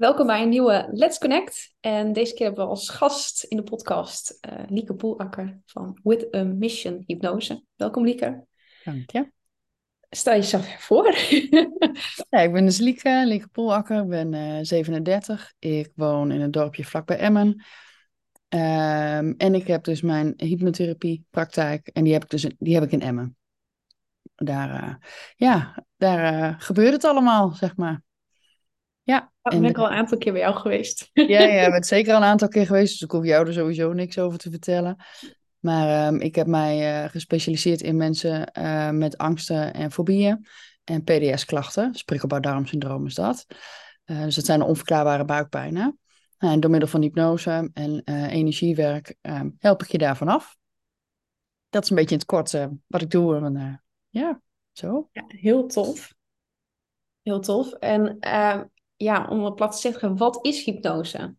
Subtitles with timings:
[0.00, 1.74] Welkom bij een nieuwe Let's Connect.
[1.80, 6.34] En deze keer hebben we als gast in de podcast uh, Lieke Poelakker van With
[6.34, 7.64] a Mission Hypnose.
[7.76, 8.44] Welkom Lieke.
[8.84, 9.30] Dank je.
[10.10, 11.06] Stel jezelf voor.
[12.30, 14.02] ja, ik ben dus Lieke, Lieke Poelakker.
[14.02, 15.52] Ik ben uh, 37.
[15.58, 17.48] Ik woon in een dorpje vlakbij Emmen.
[18.48, 22.92] Um, en ik heb dus mijn hypnotherapiepraktijk en die heb ik, dus, die heb ik
[22.92, 23.36] in Emmen.
[24.34, 24.94] Daar, uh,
[25.36, 28.02] ja, daar gebeurt het allemaal, zeg maar.
[29.02, 31.10] Ja, ik ben ik al een aantal keer bij jou geweest.
[31.12, 33.92] Ja, ja, bent zeker al een aantal keer geweest, dus ik hoef jou er sowieso
[33.92, 34.96] niks over te vertellen.
[35.58, 40.46] Maar um, ik heb mij uh, gespecialiseerd in mensen uh, met angsten en fobieën
[40.84, 41.94] en PDS-klachten.
[42.04, 43.46] Prikkelbaar-darmsyndroom is dat.
[44.04, 45.98] Uh, dus dat zijn de onverklaarbare buikpijnen.
[46.38, 50.56] En door middel van hypnose en energiewerk um, help ik je daarvan af.
[51.68, 53.36] Dat is een beetje in het kort wat ik doe.
[53.36, 54.40] En, ja,
[54.72, 55.08] zo.
[55.12, 56.14] Ja, heel tof.
[57.22, 57.72] Heel tof.
[57.72, 58.60] En uh,
[59.02, 61.34] ja, om het plat te zeggen, wat is hypnose?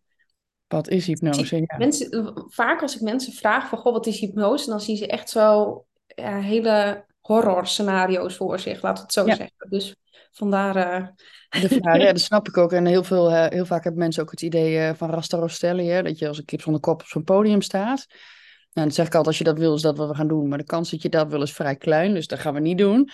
[0.66, 1.56] Wat is hypnose?
[1.56, 1.76] Ja.
[1.78, 4.70] Mensen, vaak als ik mensen vraag van, goh, wat is hypnose?
[4.70, 9.26] Dan zien ze echt zo ja, hele horror scenario's voor zich, laten we het zo
[9.26, 9.34] ja.
[9.34, 9.68] zeggen.
[9.68, 9.96] Dus
[10.30, 10.76] vandaar...
[10.76, 11.06] Uh...
[11.60, 12.72] De vraag, ja, dat snap ik ook.
[12.72, 15.88] En heel, veel, uh, heel vaak hebben mensen ook het idee uh, van Rasta Rostelli,
[15.88, 18.06] hè, dat je als een kip zonder kop op zo'n podium staat.
[18.72, 20.48] Nou, dan zeg ik altijd, als je dat wil, is dat wat we gaan doen.
[20.48, 22.78] Maar de kans dat je dat wil is vrij klein, dus dat gaan we niet
[22.78, 23.10] doen.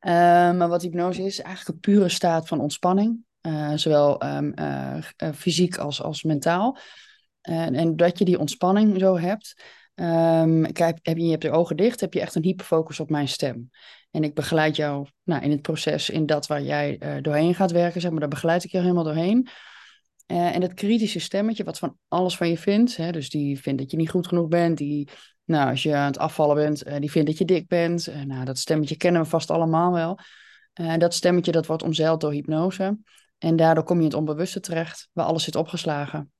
[0.00, 3.26] maar wat hypnose is, eigenlijk een pure staat van ontspanning.
[3.48, 6.78] Uh, zowel um, uh, uh, fysiek als, als mentaal.
[7.40, 9.62] En, dat je die ontspanning zo hebt.
[9.94, 13.28] Um, heb je, je hebt de ogen dicht, heb je echt een hyperfocus op mijn
[13.28, 13.70] stem.
[14.10, 18.00] En ik begeleid jou nou, in het proces, in dat waar jij doorheen gaat werken,
[18.00, 19.48] zeg maar, daar begeleid ik jou helemaal doorheen.
[20.26, 23.90] en dat kritische stemmetje, wat van alles van je vindt, hè, dus die vindt dat
[23.90, 25.08] je niet goed genoeg bent, die,
[25.44, 28.08] nou, als je aan het afvallen bent, die vindt dat je dik bent.
[28.26, 30.18] nou, dat stemmetje kennen we vast allemaal wel.
[30.98, 32.98] dat stemmetje, dat wordt omzeild door hypnose.
[33.38, 36.32] En daardoor kom je in het onbewuste terecht, waar alles zit opgeslagen.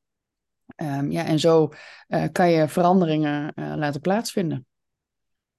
[0.76, 1.72] Um, ja, en zo
[2.08, 4.66] uh, kan je veranderingen uh, laten plaatsvinden.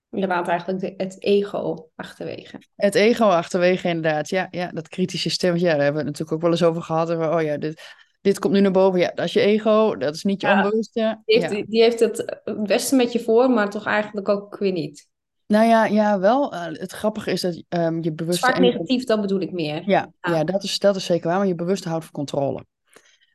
[0.09, 2.61] Je laat eigenlijk de, het ego achterwege.
[2.75, 4.29] Het ego achterwege, inderdaad.
[4.29, 6.81] Ja, ja dat kritische stemmetje, ja, daar hebben we het natuurlijk ook wel eens over
[6.81, 7.09] gehad.
[7.09, 7.81] Oh ja, dit,
[8.21, 8.99] dit komt nu naar boven.
[8.99, 11.21] Ja, dat is je ego, dat is niet je ja, onbewuste.
[11.25, 11.63] Die heeft, ja.
[11.65, 15.07] die heeft het beste met je voor, maar toch eigenlijk ook weer niet.
[15.51, 16.53] Nou ja, ja wel.
[16.53, 18.45] Uh, het grappige is dat um, je bewuste...
[18.45, 19.83] Vaak negatief, dat bedoel ik meer.
[19.85, 20.35] Ja, ja.
[20.35, 21.37] ja dat, is, dat is zeker waar.
[21.37, 22.65] Maar je bewuste houdt van controle.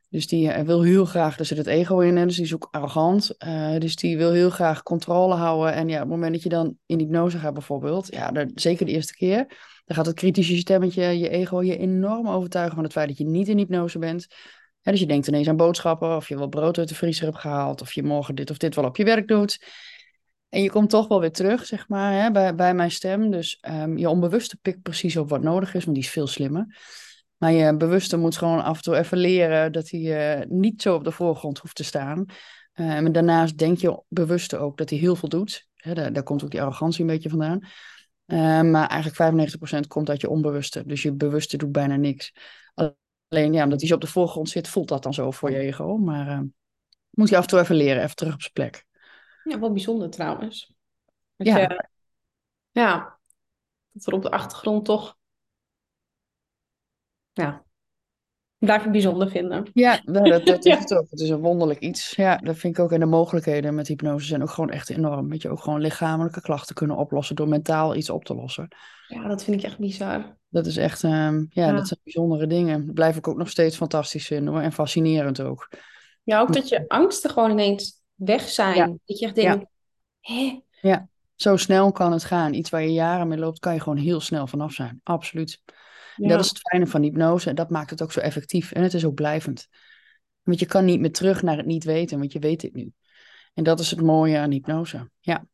[0.09, 2.53] Dus die uh, wil heel graag, er zit het ego in, hè, dus die is
[2.53, 3.35] ook arrogant.
[3.47, 5.73] Uh, dus die wil heel graag controle houden.
[5.73, 8.85] En ja, op het moment dat je dan in hypnose gaat bijvoorbeeld, ja, daar, zeker
[8.85, 9.37] de eerste keer,
[9.85, 13.25] dan gaat het kritische stemmetje, je ego, je enorm overtuigen van het feit dat je
[13.25, 14.27] niet in hypnose bent.
[14.81, 17.39] Ja, dus je denkt ineens aan boodschappen, of je wel brood uit de vriezer hebt
[17.39, 19.59] gehaald, of je morgen dit of dit wel op je werk doet.
[20.55, 23.31] En je komt toch wel weer terug, zeg maar, hè, bij, bij mijn stem.
[23.31, 26.77] Dus um, je onbewuste pikt precies op wat nodig is, want die is veel slimmer.
[27.37, 30.95] Maar je bewuste moet gewoon af en toe even leren dat hij uh, niet zo
[30.95, 32.25] op de voorgrond hoeft te staan.
[32.73, 35.67] Uh, en daarnaast denk je bewuste ook dat hij heel veel doet.
[35.75, 37.59] Daar, daar komt ook die arrogantie een beetje vandaan.
[38.25, 40.85] Uh, maar eigenlijk 95% komt uit je onbewuste.
[40.85, 42.33] Dus je bewuste doet bijna niks.
[42.73, 45.57] Alleen ja, omdat hij zo op de voorgrond zit, voelt dat dan zo voor je
[45.57, 45.97] ego.
[45.97, 46.45] Maar ehm,
[47.09, 48.85] moet je af en toe even leren, even terug op zijn plek.
[49.49, 50.73] Ja, wel bijzonder trouwens.
[51.35, 51.57] Dat Ja.
[51.59, 51.87] Je,
[52.71, 53.19] ja,
[53.91, 55.17] dat er op de achtergrond toch,
[57.33, 57.63] ja,
[58.57, 59.69] blijf ik bijzonder vinden.
[59.73, 61.09] Ja, nou, dat, dat is het ook.
[61.09, 62.11] Het is een wonderlijk iets.
[62.15, 62.91] Ja, dat vind ik ook.
[62.91, 65.29] En de mogelijkheden met hypnose zijn ook gewoon echt enorm.
[65.29, 68.67] Weet je, ook gewoon lichamelijke klachten kunnen oplossen door mentaal iets op te lossen.
[69.07, 70.37] Ja, dat vind ik echt bizar.
[70.49, 71.71] Dat is echt, ehm, ja, Ja.
[71.71, 72.85] dat zijn bijzondere dingen.
[72.85, 74.61] Dat blijf ik ook nog steeds fantastisch vinden hoor.
[74.61, 75.69] En fascinerend ook.
[76.23, 78.75] Ja, ook dat je angsten gewoon ineens weg zijn.
[78.75, 78.85] Ja.
[79.05, 79.65] Dat je echt denkt,
[80.21, 80.59] hè?
[81.35, 82.53] Zo snel kan het gaan.
[82.53, 84.99] Iets waar je jaren mee loopt, kan je gewoon heel snel vanaf zijn.
[85.03, 85.61] Absoluut.
[85.65, 85.73] En
[86.23, 86.27] Ja.
[86.29, 87.49] dat is het fijne van hypnose.
[87.49, 88.71] En dat maakt het ook zo effectief.
[88.71, 89.67] En het is ook blijvend.
[90.43, 92.91] Want je kan niet meer terug naar het niet weten, want je weet het nu.
[93.53, 95.09] En dat is het mooie aan hypnose.
[95.19, 95.45] Ja,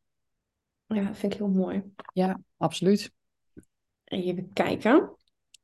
[0.88, 1.84] Ja, dat vind ik heel mooi.
[2.14, 3.12] ja, absoluut.
[4.04, 5.16] Even kijken.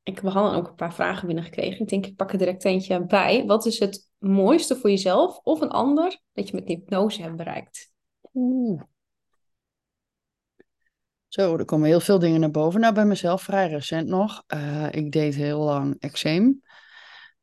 [0.08, 1.82] Ik, hadden ook een paar vragen binnengekregen.
[1.82, 3.46] Ik denk, ik pak er direct eentje bij.
[3.46, 7.92] Wat is het mooiste voor jezelf of een ander dat je met hypnose hebt bereikt?
[8.34, 8.82] Oeh.
[11.28, 12.80] Zo, er komen heel veel dingen naar boven.
[12.80, 14.44] Nou, bij mezelf vrij recent nog.
[14.48, 16.62] Eh, ik deed heel lang eczeem.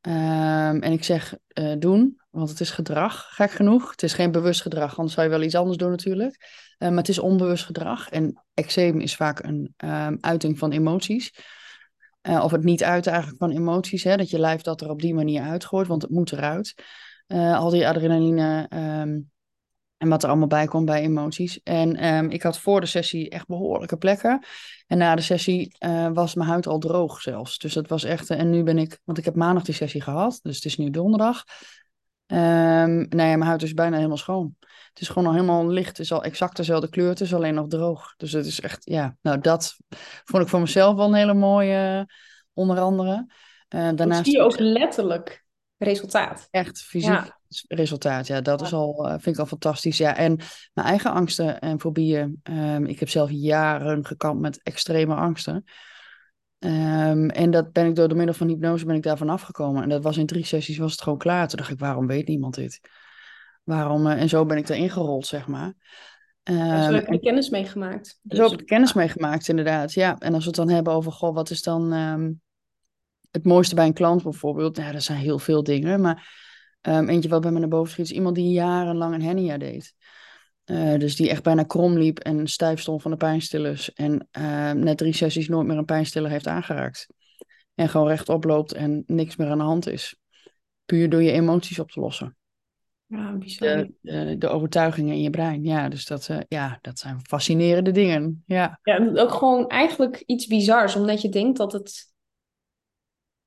[0.00, 3.90] Ehm, en ik zeg eh, doen, want het is gedrag, gek genoeg.
[3.90, 6.36] Het is geen bewust gedrag, anders zou je wel iets anders doen natuurlijk.
[6.78, 8.08] Eh, maar het is onbewust gedrag.
[8.08, 11.32] En eczeem is vaak een ehm, uiting van emoties.
[12.24, 15.00] Eh, of het niet uiten eigenlijk van emoties, hè, dat je lijf dat er op
[15.00, 16.74] die manier uitgooit, want het moet eruit.
[17.26, 19.20] Eh, al die adrenaline, ehm,
[19.96, 21.60] En wat er allemaal bij komt bij emoties.
[21.62, 24.44] En ehm, ik had voor de sessie echt behoorlijke plekken.
[24.86, 27.58] En na de sessie eh, was mijn huid al droog zelfs.
[27.58, 28.30] Dus dat was echt.
[28.30, 30.38] en nu ben ik, want ik heb maandag die sessie gehad.
[30.42, 31.44] Dus het is nu donderdag.
[32.26, 34.54] Um, nou ja, mijn huid is bijna helemaal schoon.
[34.60, 35.88] Het is gewoon al helemaal licht.
[35.88, 37.08] Het is al exact dezelfde kleur.
[37.08, 38.14] Het is alleen nog droog.
[38.16, 39.16] Dus het is echt, ja.
[39.22, 39.76] Nou, dat
[40.24, 42.06] vond ik voor mezelf wel een hele mooie,
[42.52, 43.26] onder andere.
[43.74, 45.44] Uh, daarnaast zie je ook letterlijk
[45.76, 46.48] resultaat.
[46.50, 47.32] Echt fysiek
[47.68, 48.26] resultaat.
[48.26, 49.98] Ja, dat is al, uh, vind ik al fantastisch.
[49.98, 50.36] Ja, en
[50.72, 52.40] mijn eigen angsten en fobieën.
[52.42, 55.64] Um, ik heb zelf jaren gekampt met extreme angsten.
[56.58, 59.82] Um, en dat ben ik door de middel van hypnose ben ik daarvan afgekomen.
[59.82, 61.48] En dat was in drie sessies was het gewoon klaar.
[61.48, 62.80] Toen dacht ik, waarom weet niemand dit?
[63.64, 64.06] Waarom?
[64.06, 65.74] Uh, en zo ben ik erin gerold, zeg maar.
[66.50, 68.18] Um, zo heb je kennis meegemaakt.
[68.22, 68.38] Dus.
[68.38, 69.92] Zo heb ik kennis meegemaakt, inderdaad.
[69.92, 72.40] Ja, en als we het dan hebben over, goh, wat is dan um,
[73.30, 74.76] het mooiste bij een klant bijvoorbeeld?
[74.76, 76.00] Ja, er zijn heel veel dingen.
[76.00, 76.42] Maar
[76.82, 79.94] eentje wat bij me naar boven schiet, is iemand die jarenlang een hernia deed.
[80.66, 83.92] Uh, dus die echt bijna krom liep en stijf stond van de pijnstillers.
[83.92, 87.06] En uh, net drie sessies nooit meer een pijnstiller heeft aangeraakt.
[87.74, 90.16] En gewoon rechtop loopt en niks meer aan de hand is.
[90.84, 92.36] Puur door je emoties op te lossen.
[93.06, 93.88] Ja, bizar.
[94.00, 95.64] De, de, overtuigingen in je brein.
[95.64, 98.42] Ja, dus dat, uh, ja, dat zijn fascinerende dingen.
[98.46, 98.78] Ja.
[98.82, 100.96] ja, ook gewoon eigenlijk iets bizars.
[100.96, 102.12] Omdat je denkt dat het...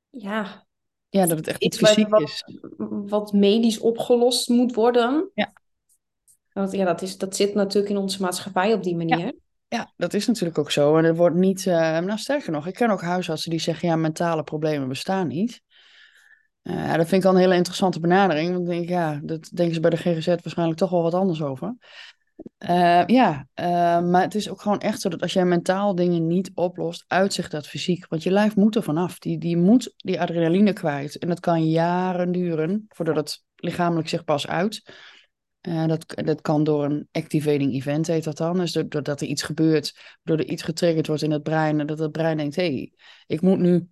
[0.09, 0.67] Ja,
[1.09, 2.43] ja, dat het echt iets fysiek wat, is.
[2.87, 5.31] Wat medisch opgelost moet worden.
[5.33, 5.53] Ja.
[6.57, 9.19] Want ja, dat, is, dat zit natuurlijk in onze maatschappij op die manier.
[9.19, 9.31] Ja.
[9.69, 10.97] Ja, dat is natuurlijk ook zo.
[10.97, 13.95] En het wordt niet, uh, nou sterker nog, ik ken ook huisartsen die zeggen, ja,
[13.95, 15.61] mentale problemen bestaan niet.
[16.63, 18.49] Uh, dat vind ik al een hele interessante benadering.
[18.49, 21.41] Want ik denk, ja, dat denken ze bij de GGZ waarschijnlijk toch wel wat anders
[21.41, 21.75] over.
[22.69, 23.47] Uh, ja,
[23.99, 27.51] maar het is ook gewoon echt zo dat als jij mentaal dingen niet oplost, uitzicht
[27.51, 28.07] dat fysiek.
[28.07, 29.19] Want je lijf moet er vanaf.
[29.19, 31.17] Die, die moet die adrenaline kwijt.
[31.17, 34.81] En dat kan jaren duren voordat het lichamelijk zich pas uit.
[35.61, 38.57] Uh, dat, dat kan door een activating event, heet dat dan.
[38.57, 41.79] Dus doordat er iets gebeurt, doordat er iets getriggerd wordt in het brein.
[41.79, 42.93] En dat het brein denkt, hé, hey,
[43.25, 43.87] ik moet nu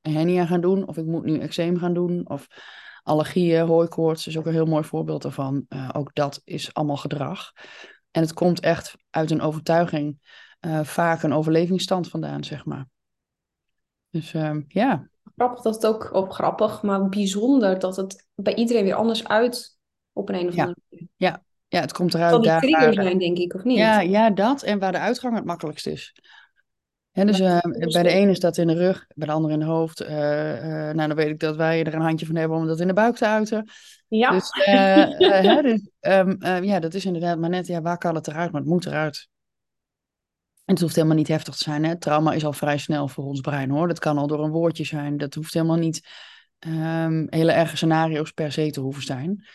[0.00, 0.86] hernia gaan doen.
[0.88, 2.28] Of ik moet nu eczeem gaan doen.
[2.28, 2.46] Of
[3.02, 5.66] allergieën, hooikoorts is ook een heel mooi voorbeeld daarvan.
[5.68, 7.52] Uh, ook dat is allemaal gedrag.
[8.10, 10.18] En het komt echt uit een overtuiging.
[10.60, 12.88] Uh, vaak een overlevingsstand vandaan, zeg maar.
[14.10, 15.08] Dus uh, ja.
[15.36, 19.77] Grappig dat het ook, op grappig, maar bijzonder dat het bij iedereen weer anders uit
[20.18, 20.82] op een, een of andere ja.
[20.90, 21.08] manier.
[21.16, 21.42] Ja.
[21.68, 22.32] ja, het komt eruit.
[22.32, 23.76] Van die trigger zijn, denk ik, of niet?
[23.76, 24.62] Ja, ja, dat.
[24.62, 26.14] En waar de uitgang het makkelijkst is.
[27.12, 27.58] Dus uh,
[27.92, 30.02] bij de ene is dat in de rug, bij de andere in het hoofd.
[30.02, 32.80] Uh, uh, nou, dan weet ik dat wij er een handje van hebben om dat
[32.80, 33.70] in de buik te uiten.
[34.08, 34.30] Ja.
[34.30, 38.52] Dus, hè, dus um, ja, dat is inderdaad maar net, ja, waar kan het eruit?
[38.52, 39.28] Maar het moet eruit.
[40.64, 41.84] En het hoeft helemaal niet heftig te zijn.
[41.84, 41.98] Hè?
[41.98, 43.88] Trauma is al vrij snel voor ons brein hoor.
[43.88, 45.16] Dat kan al door een woordje zijn.
[45.16, 46.08] Dat hoeft helemaal niet
[46.66, 49.46] um, hele erge scenario's per se te hoeven zijn.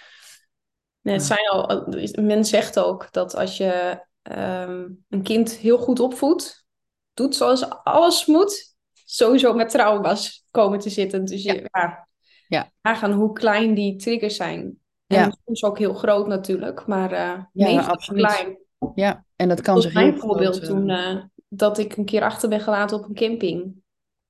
[1.04, 1.88] Nee, het zijn al,
[2.22, 6.66] men zegt ook dat als je um, een kind heel goed opvoedt,
[7.14, 11.26] doet zoals alles moet, sowieso met trauma's komen te zitten.
[11.26, 12.08] Dus je, ja.
[12.48, 12.72] ja.
[12.82, 14.78] Nagaan hoe klein die triggers zijn.
[15.08, 15.36] En ja.
[15.46, 18.26] soms ook heel groot natuurlijk, maar uh, ja, absoluut.
[18.26, 18.58] klein.
[18.96, 22.24] Ja, en dat kan zich heel mijn voorbeeld groot, toen uh, dat ik een keer
[22.24, 23.64] achter ben gelaten op een camping.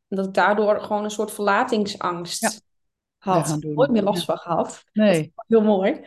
[0.08, 2.52] En dat ik daardoor gewoon een soort verlatingsangst ja.
[3.18, 3.58] had.
[3.60, 4.84] Nooit meer last van gehad.
[4.94, 5.34] Nee.
[5.48, 6.06] heel mooi.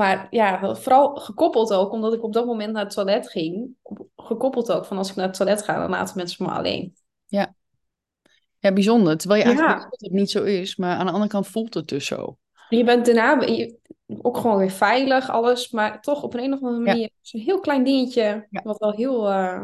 [0.00, 3.74] Maar ja, vooral gekoppeld ook, omdat ik op dat moment naar het toilet ging.
[4.16, 6.94] Gekoppeld ook van als ik naar het toilet ga, dan laten mensen me alleen.
[7.26, 7.54] Ja,
[8.58, 9.16] ja bijzonder.
[9.16, 9.88] Terwijl je eigenlijk ja.
[9.90, 12.36] dat het niet zo is, maar aan de andere kant voelt het dus zo.
[12.68, 13.78] Je bent daarna je,
[14.22, 17.30] ook gewoon weer veilig, alles, maar toch op een of andere manier ja.
[17.30, 18.60] een heel klein dingetje, ja.
[18.62, 19.62] wat wel heel uh,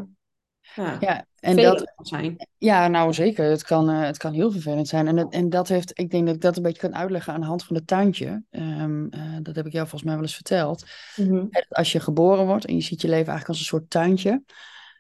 [0.75, 2.49] ja, ja, en dat kan zijn.
[2.59, 3.45] Ja, nou zeker.
[3.45, 5.07] Het kan, uh, het kan heel vervelend zijn.
[5.07, 7.41] En, het, en dat heeft, ik denk dat ik dat een beetje kan uitleggen aan
[7.41, 8.43] de hand van het tuintje.
[8.51, 10.87] Um, uh, dat heb ik jou volgens mij wel eens verteld.
[11.17, 11.49] Mm -hmm.
[11.69, 14.43] Als je geboren wordt en je ziet je leven eigenlijk als een soort tuintje,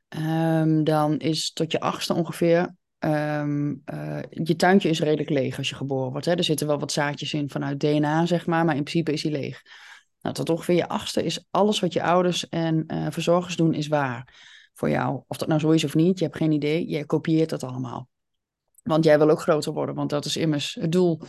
[0.09, 2.75] um, dan is tot je achtste ongeveer.
[2.99, 6.27] Um, uh, je tuintje is redelijk leeg als je geboren wordt.
[6.27, 6.35] Hè?
[6.35, 9.33] Er zitten wel wat zaadjes in vanuit DNA, zeg maar, maar in principe is hij
[9.33, 9.63] leeg.
[10.21, 14.35] Nou, tot ongeveer je achtste is alles wat je ouders en verzorgers doen, is waar
[14.77, 15.23] voor jou.
[15.27, 16.87] Of dat nou zo is of niet, je hebt geen idee.
[16.87, 18.09] Jij kopieert dat allemaal.
[18.83, 21.21] Want jij wil ook groter worden, want dat is immers het doel.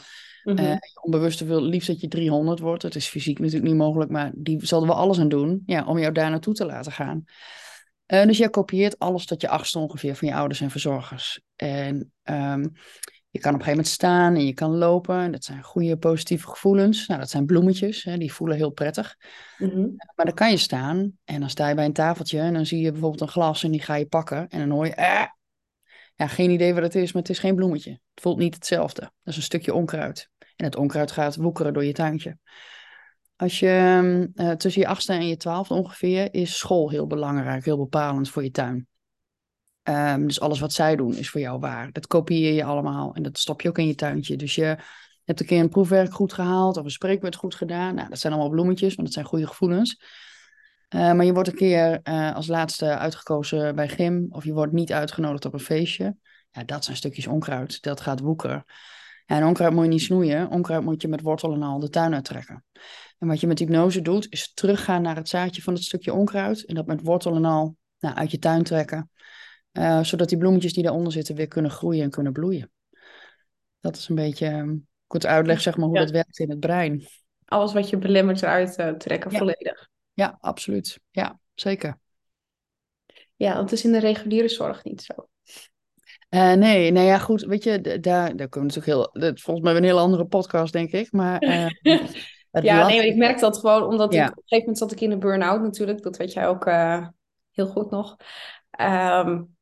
[0.44, 0.66] Mm -hmm.
[0.66, 2.84] uh, onbewuste wil liefst dat je 300 wordt.
[2.84, 5.86] Het is fysiek natuurlijk niet mogelijk, maar die zal er wel alles aan doen ja,
[5.86, 7.24] om jou daar naartoe te laten gaan.
[8.08, 11.42] Uh, dus jij kopieert alles tot je achtste ongeveer van je ouders en verzorgers.
[11.56, 12.74] En um,
[13.38, 15.32] je kan op een gegeven moment staan en je kan lopen.
[15.32, 17.08] Dat zijn goede positieve gevoelens.
[17.08, 19.16] Nou, dat zijn bloemetjes, hè, die voelen heel prettig.
[19.58, 19.96] Mm -hmm.
[20.16, 22.82] Maar dan kan je staan en dan sta je bij een tafeltje en dan zie
[22.82, 24.48] je bijvoorbeeld een glas en die ga je pakken.
[24.50, 25.26] En dan hoor je, eh.
[26.16, 27.92] ja, geen idee wat het is, maar het is geen bloemetje.
[27.92, 29.02] Het voelt niet hetzelfde.
[29.02, 30.30] Dat is een stukje onkruid.
[30.56, 32.38] En het onkruid gaat woekeren door je tuintje.
[33.36, 37.78] Als je uh, tussen je achtste en je twaalfde ongeveer is school heel belangrijk, heel
[37.78, 38.88] bepalend voor je tuin.
[39.90, 41.92] Um, dus alles wat zij doen is voor jou waar.
[41.92, 44.36] Dat kopieer je allemaal en dat stop je ook in je tuintje.
[44.36, 44.78] Dus je
[45.24, 47.96] hebt een keer een proefwerk goed gehaald of een spreekwoord goed gedaan.
[47.96, 50.02] Nou, dat zijn allemaal bloemetjes, want dat zijn goede gevoelens.
[50.96, 54.74] Uh, maar je wordt een keer uh, als laatste uitgekozen bij gym of je wordt
[54.74, 56.16] niet uitgenodigd op een feestje.
[56.52, 57.82] Ja, dat zijn stukjes onkruid.
[57.82, 58.64] Dat gaat woekeren.
[59.26, 60.50] Ja, en onkruid moet je niet snoeien.
[60.50, 62.64] Onkruid moet je met wortel en al de tuin uittrekken.
[63.18, 66.66] En wat je met hypnose doet, is teruggaan naar het zaadje van het stukje onkruid.
[66.66, 69.10] En dat met wortel en al nou, uit je tuin trekken.
[69.78, 72.72] Uh, zodat die bloemetjes die daaronder zitten weer kunnen groeien en kunnen bloeien.
[73.80, 76.02] Dat is een beetje um, kort uitleg, zeg maar, hoe ja.
[76.04, 77.08] dat werkt in het brein.
[77.46, 79.38] Alles wat je belemmert eruit uh, trekken, ja.
[79.38, 79.90] volledig.
[80.14, 81.00] Ja, absoluut.
[81.12, 82.00] Ja, zeker.
[83.36, 85.14] Ja, dat is in de reguliere zorg niet zo.
[86.30, 88.00] Uh, nee, nou ja, goed, weet je, daar,
[88.36, 91.42] daar kunnen we natuurlijk heel, dat, volgens mij een heel andere podcast, denk ik, maar...
[92.52, 94.24] Uh, ja, nee, ik merk dat gewoon, omdat ja.
[94.24, 96.66] ik, op een gegeven moment zat ik in een burn-out natuurlijk, dat weet jij ook
[97.52, 98.16] heel goed nog.
[98.82, 99.57] Um,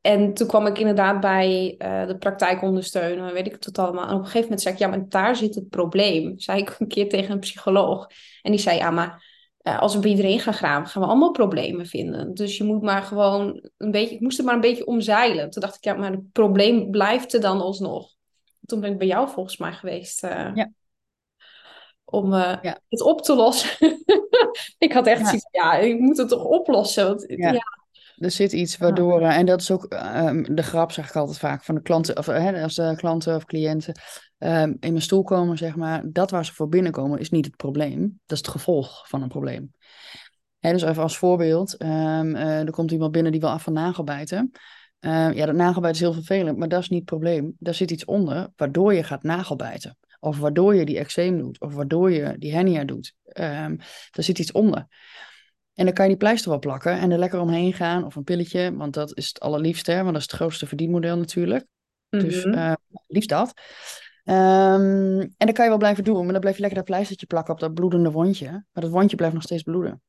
[0.00, 4.08] en toen kwam ik inderdaad bij uh, de praktijk ondersteunen, weet ik het allemaal.
[4.08, 6.38] En op een gegeven moment zei ik, ja, maar daar zit het probleem.
[6.38, 8.06] Zei ik een keer tegen een psycholoog.
[8.42, 9.24] En die zei, ja, maar
[9.62, 12.34] uh, als we bij iedereen gaan graven, gaan we allemaal problemen vinden.
[12.34, 15.50] Dus je moet maar gewoon een beetje, ik moest het maar een beetje omzeilen.
[15.50, 18.10] Toen dacht ik, ja, maar het probleem blijft er dan alsnog.
[18.64, 20.24] Toen ben ik bij jou volgens mij geweest.
[20.24, 20.70] Uh, ja.
[22.04, 22.80] Om ja.
[22.88, 23.88] het op te lossen.
[24.78, 25.26] ik had echt ja.
[25.26, 27.06] zoiets ja, ik moet het toch oplossen.
[27.06, 27.54] Want, ja.
[28.18, 31.64] Er zit iets waardoor, en dat is ook um, de grap, zeg ik altijd vaak,
[31.64, 33.94] van de klanten, of hè, als de klanten of cliënten
[34.38, 37.56] um, in mijn stoel komen, zeg maar, dat waar ze voor binnenkomen is niet het
[37.56, 39.72] probleem, dat is het gevolg van een probleem.
[40.58, 43.72] Hè, dus even als voorbeeld, um, uh, er komt iemand binnen die wil af van
[43.72, 44.50] nagelbijten.
[45.00, 47.54] ja, dat nagelbijten is heel vervelend, maar dat is niet het probleem.
[47.58, 49.96] Daar zit iets onder waardoor je gaat nagelbijten.
[50.20, 53.14] Of waardoor je die eczeem doet, of waardoor je die hernia doet.
[53.32, 53.78] daar
[54.10, 54.86] zit iets onder.
[55.78, 58.04] En dan kan je die pleister wel plakken en er lekker omheen gaan.
[58.04, 59.90] Of een pilletje, want dat is het allerliefste.
[59.90, 60.02] Hè?
[60.02, 61.66] Want dat is het grootste verdienmodel natuurlijk.
[62.10, 62.28] Mm -hmm.
[62.28, 62.72] Dus uh,
[63.06, 63.52] liefst dat.
[64.24, 66.22] Um, en dan kan je wel blijven doen.
[66.22, 68.50] Maar dan blijf je lekker dat pleistertje plakken op dat bloedende wondje.
[68.50, 70.02] Maar dat wondje blijft nog steeds bloeden.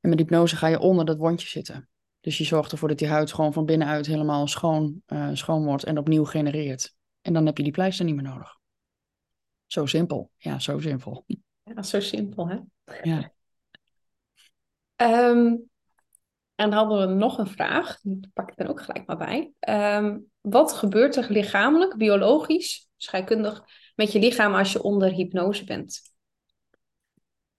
[0.00, 1.88] En met hypnose ga je onder dat wondje zitten.
[2.20, 5.84] Dus je zorgt ervoor dat die huid gewoon van binnenuit helemaal schoon, uh, schoon wordt
[5.84, 6.94] en opnieuw genereert.
[7.20, 8.58] En dan heb je die pleister niet meer nodig.
[9.66, 10.30] Zo simpel.
[10.36, 11.24] Ja, zo simpel.
[11.62, 12.58] Ja, zo simpel, hè?
[13.02, 13.34] Ja.
[14.96, 15.68] Um,
[16.54, 19.52] en dan hadden we nog een vraag, die pak ik er ook gelijk maar bij.
[19.68, 23.62] Um, wat gebeurt er lichamelijk, biologisch, scheikundig,
[23.94, 26.00] met je lichaam als je onder hypnose bent?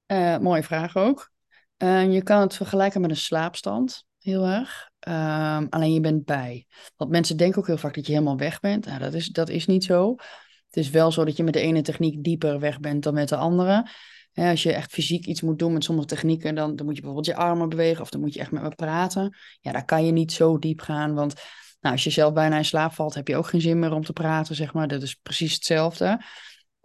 [0.08, 1.32] Uh, mooie vraag ook.
[1.77, 4.89] Uh, je kan het vergelijken met een slaapstand, heel erg.
[5.70, 6.67] Alleen je bent bij.
[6.96, 8.86] Want mensen denken ook heel vaak dat je helemaal weg bent.
[8.86, 10.15] Nou, dat, is, dat is niet zo.
[10.65, 13.29] Het is wel zo dat je met de ene techniek dieper weg bent dan met
[13.29, 13.89] de andere
[14.46, 17.36] als je echt fysiek iets moet doen met sommige technieken, dan, dan moet je bijvoorbeeld
[17.36, 19.38] je armen bewegen of dan moet je echt met me praten.
[19.62, 21.34] Ja, daar kan je niet zo diep gaan, want
[21.79, 24.03] nou, als je zelf bijna in slaap valt, heb je ook geen zin meer om
[24.03, 24.88] te praten, zeg maar.
[24.88, 26.22] Dat is precies hetzelfde.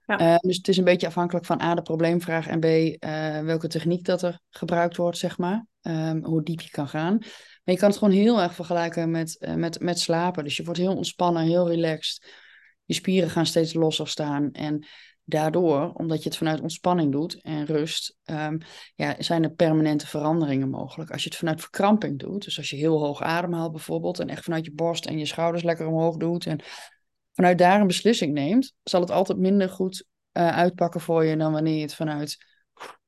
[0.06, 0.20] Ja.
[0.20, 3.68] Uh, dus het is een beetje afhankelijk van A, de probleemvraag en B, uh, welke
[3.68, 5.66] techniek dat er gebruikt wordt, zeg maar.
[5.82, 7.16] Um, hoe diep je kan gaan.
[7.18, 10.44] Maar je kan het gewoon heel erg vergelijken met, uh, met, met slapen.
[10.44, 12.26] Dus je wordt heel ontspannen, heel relaxed.
[12.84, 14.50] Je spieren gaan steeds losser staan.
[14.52, 14.86] En
[15.24, 18.58] daardoor, omdat je het vanuit ontspanning doet en rust, um,
[18.94, 21.10] ja, zijn er permanente veranderingen mogelijk.
[21.10, 24.44] Als je het vanuit verkramping doet, dus als je heel hoog ademhaalt bijvoorbeeld, en echt
[24.44, 26.60] vanuit je borst en je schouders lekker omhoog doet, en
[27.32, 31.52] vanuit daar een beslissing neemt, zal het altijd minder goed uh, uitpakken voor je dan
[31.52, 32.36] wanneer je het vanuit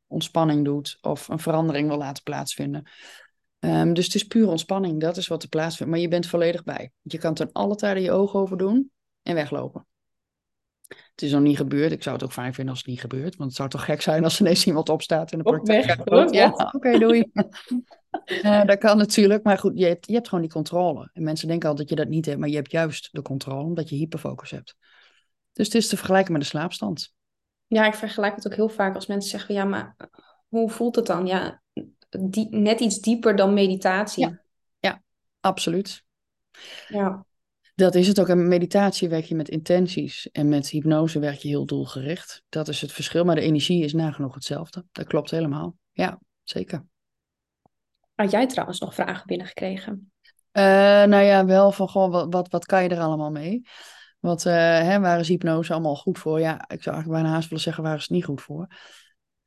[0.07, 2.91] ontspanning doet of een verandering wil laten plaatsvinden.
[3.59, 5.93] Um, dus het is puur ontspanning, dat is wat er plaatsvindt.
[5.93, 6.93] Maar je bent volledig bij.
[7.03, 8.91] Je kan ten alle tijden je ogen over doen
[9.23, 9.87] en weglopen.
[11.15, 11.93] Het is nog niet gebeurd.
[11.93, 13.37] Ik zou het ook fijn vinden als het niet gebeurt.
[13.37, 15.85] Want het zou toch gek zijn als ineens iemand opstaat in de praktijk.
[16.35, 17.31] Ja, oké, okay, doei.
[18.43, 19.43] uh, dat kan natuurlijk.
[19.45, 21.11] Maar goed, je hebt, je hebt gewoon die controle.
[21.13, 22.39] En mensen denken altijd dat je dat niet hebt.
[22.39, 24.77] Maar je hebt juist de controle, omdat je hyperfocus hebt.
[25.53, 27.13] Dus het is te vergelijken met de slaapstand.
[27.67, 29.55] Ja, ik vergelijk het ook heel vaak als mensen zeggen...
[29.55, 29.97] Ja, maar
[30.49, 31.27] hoe voelt het dan?
[31.27, 31.63] Ja,
[32.21, 34.27] die, net iets dieper dan meditatie.
[34.27, 34.41] Ja,
[34.79, 35.03] ja
[35.41, 36.05] absoluut.
[36.89, 37.27] Ja.
[37.75, 38.29] Dat is het ook.
[38.29, 40.31] En met meditatie werk je met intenties.
[40.31, 42.43] En met hypnose werk je heel doelgericht.
[42.49, 43.25] Dat is het verschil.
[43.25, 44.85] Maar de energie is nagenoeg hetzelfde.
[44.93, 45.77] Dat klopt helemaal.
[45.93, 46.85] Ja, zeker.
[48.15, 50.13] Had jij trouwens nog vragen binnengekregen?
[50.53, 50.63] Uh,
[51.05, 53.63] nou ja, wel van gewoon, wat, wat, wat kan je er allemaal mee?
[54.21, 56.41] Wat, uh, hè, waar is hypnose allemaal goed voor?
[56.41, 58.67] Ja, ik zou eigenlijk bijna haast willen zeggen, waar is het niet goed voor?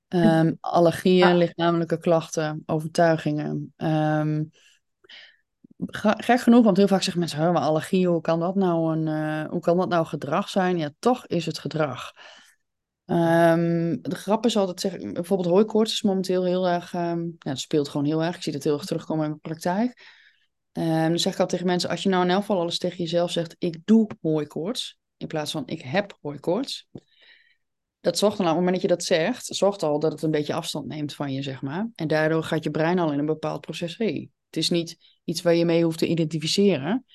[0.07, 1.35] Um, allergieën, ah.
[1.35, 3.73] lichamelijke klachten, overtuigingen.
[3.77, 4.49] Um,
[5.85, 9.49] gek genoeg, want heel vaak zeggen mensen, maar allergie, hoe kan dat nou een, uh,
[9.49, 10.77] hoe kan dat nou gedrag zijn?
[10.77, 12.11] Ja, toch is het gedrag.
[13.05, 17.89] Ehm, de grap is altijd, zeg, bijvoorbeeld hooikoorts is momenteel heel erg, ehm, ja, speelt
[17.89, 18.35] gewoon heel erg.
[18.35, 20.15] Ik zie dat heel erg terugkomen in mijn praktijk.
[20.71, 22.97] Ehm, dan zeg ik altijd tegen mensen, als je nou in elk geval alles tegen
[22.97, 26.87] jezelf zegt, ik doe hooikoorts, in plaats van ik heb hooikoorts.
[27.99, 30.31] Dat zorgt dan, op het moment dat je dat zegt, zorgt al dat het een
[30.31, 31.89] beetje afstand neemt van je, zeg maar.
[31.95, 35.55] En daardoor gaat je brein al in een bepaald proces, het is niet iets waar
[35.55, 37.05] je mee hoeft te identificeren.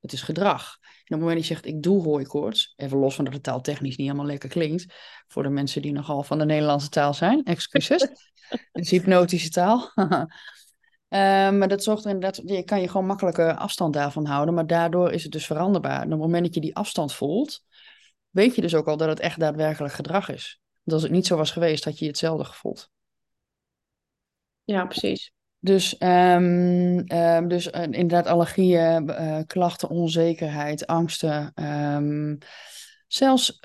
[0.00, 0.78] Het is gedrag.
[0.80, 3.40] En op het moment dat je zegt, ik doe hooikoorts, even los van dat de
[3.40, 4.94] taal technisch niet helemaal lekker klinkt,
[5.26, 8.02] voor de mensen die nogal van de Nederlandse taal zijn, excuses.
[8.72, 9.92] Het is hypnotische taal.
[11.08, 14.66] Ehm, maar dat zorgt er inderdaad, je kan je gewoon makkelijke afstand daarvan houden, maar
[14.66, 16.00] daardoor is het dus veranderbaar.
[16.00, 17.64] En op het moment dat je die afstand voelt,
[18.30, 20.60] weet je dus ook al dat het echt daadwerkelijk gedrag is.
[20.82, 22.90] Want als het niet zo was geweest, had je hetzelfde gevoeld.
[24.64, 25.32] Ja, precies.
[25.60, 31.52] Dus, um, um, dus uh, inderdaad allergieën, uh, klachten, onzekerheid, angsten.
[31.54, 32.38] Um,
[33.06, 33.58] zelfs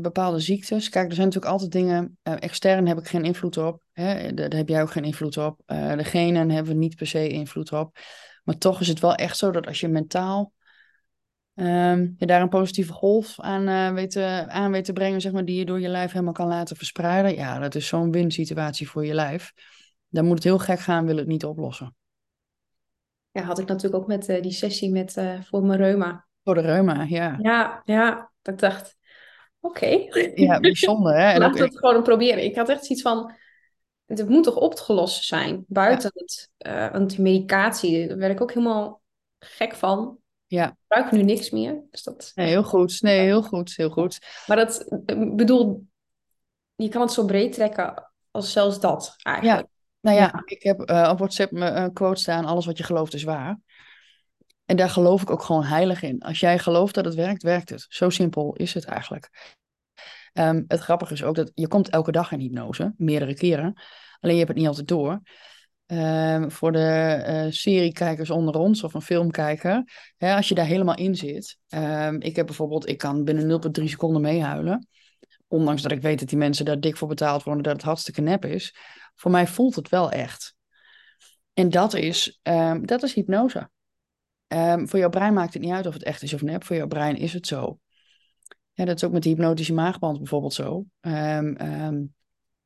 [0.00, 0.88] bepaalde ziektes.
[0.88, 2.18] Kijk, er zijn natuurlijk altijd dingen.
[2.22, 3.82] Uh, extern heb ik geen invloed op.
[3.92, 4.34] Hè?
[4.34, 5.60] Daar heb jij ook geen invloed op.
[5.66, 7.98] de genen hebben we niet per se invloed op.
[8.44, 10.52] Maar toch is het wel echt zo dat als je mentaal
[11.54, 15.58] je daar een positieve golf aan, weet te, aan weet te brengen, zeg maar, die
[15.58, 17.34] je door je lijf helemaal kan laten verspreiden.
[17.34, 19.52] Ja, dat is zo'n win-situatie voor je lijf
[20.08, 21.96] dan moet het heel gek gaan, wil het niet oplossen.
[23.30, 26.26] Ja, had ik natuurlijk ook met uh, die sessie met, uh, voor mijn reuma.
[26.44, 27.36] Voor de reuma, ja.
[27.40, 28.30] Ja, ja.
[28.42, 28.96] Dat ik dacht,
[29.60, 29.84] oké.
[29.84, 30.32] Okay.
[30.34, 31.30] Ja, bijzonder hè.
[31.32, 32.44] En Laten we het gewoon proberen.
[32.44, 33.34] Ik had echt zoiets van,
[34.06, 35.64] het moet toch opgelost zijn?
[35.66, 36.22] Buiten ja.
[36.22, 39.02] het, uh, want die medicatie, daar werd ik ook helemaal
[39.38, 40.18] gek van.
[40.46, 40.66] Ja.
[40.68, 41.82] Ik gebruik nu niks meer.
[41.90, 42.32] Dus dat...
[42.34, 43.02] Nee, heel goed.
[43.02, 43.76] Nee, heel goed.
[43.76, 44.18] Heel goed.
[44.46, 45.86] Maar dat, ik bedoel,
[46.74, 49.60] je kan het zo breed trekken als zelfs dat eigenlijk.
[49.60, 49.77] Ja.
[50.00, 53.22] Nou ja, ik heb uh, op WhatsApp een quote staan: alles wat je gelooft is
[53.22, 53.60] waar.
[54.64, 56.20] En daar geloof ik ook gewoon heilig in.
[56.20, 57.86] Als jij gelooft dat het werkt, werkt het.
[57.88, 59.56] Zo simpel is het eigenlijk.
[60.32, 63.80] Um, het grappige is ook dat je komt elke dag in hypnose, meerdere keren.
[64.20, 65.20] Alleen je hebt het niet altijd door.
[65.86, 69.84] Um, voor de uh, seriekijkers onder ons of een filmkijker,
[70.16, 71.58] hè, als je daar helemaal in zit.
[71.68, 74.88] Um, ik heb bijvoorbeeld, ik kan binnen 0,3 seconden meehuilen.
[75.46, 78.20] Ondanks dat ik weet dat die mensen daar dik voor betaald worden, dat het hartstikke
[78.20, 78.74] nep is
[79.18, 80.54] voor mij voelt het wel echt.
[81.52, 83.70] En dat is, um, dat is hypnose.
[84.48, 86.64] Um, voor jouw brein maakt het niet uit of het echt is of nep.
[86.64, 87.78] Voor jouw brein is het zo.
[88.72, 90.84] Ja, dat is ook met de hypnotische maagband bijvoorbeeld zo.
[91.00, 91.56] Um,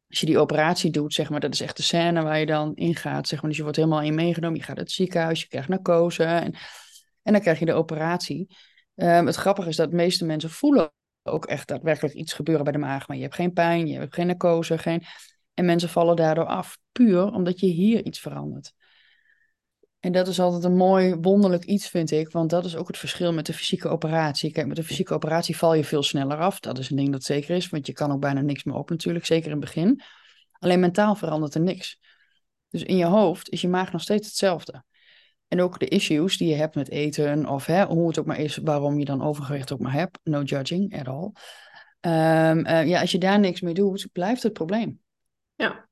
[0.08, 2.74] als je die operatie doet, zeg maar, dat is echt de scène waar je dan
[2.74, 3.28] ingaat.
[3.28, 3.48] Zeg maar.
[3.48, 4.58] Dus je wordt helemaal in meegenomen.
[4.58, 6.54] Je gaat naar het ziekenhuis, je krijgt narcose en,
[7.22, 8.56] en dan krijg je de operatie.
[8.94, 12.78] het grappige is dat de meeste mensen voelen ook echt daadwerkelijk iets gebeuren bij de
[12.78, 13.08] maag.
[13.08, 15.02] Maar je hebt geen pijn, je hebt geen narcose, geen...
[15.54, 18.72] En mensen vallen daardoor af, puur omdat je hier iets verandert.
[20.00, 22.30] En dat is altijd een mooi, wonderlijk iets, vind ik.
[22.30, 24.52] Want dat is ook het verschil met de fysieke operatie.
[24.52, 26.60] Kijk, met de fysieke operatie val je veel sneller af.
[26.60, 28.90] Dat is een ding dat zeker is, want je kan ook bijna niks meer op
[28.90, 29.26] natuurlijk.
[29.26, 30.00] Zeker in het begin.
[30.52, 31.98] Alleen mentaal verandert er niks.
[32.68, 34.84] Dus in je hoofd is je maag nog steeds hetzelfde.
[35.48, 38.38] En ook de issues die je hebt met eten, of hè, hoe het ook maar
[38.38, 40.18] is, waarom je dan overgewicht ook maar hebt.
[40.22, 41.32] No judging at all.
[42.00, 45.00] Um, uh, ja, als je daar niks mee doet, blijft het probleem.
[45.62, 45.88] Ja.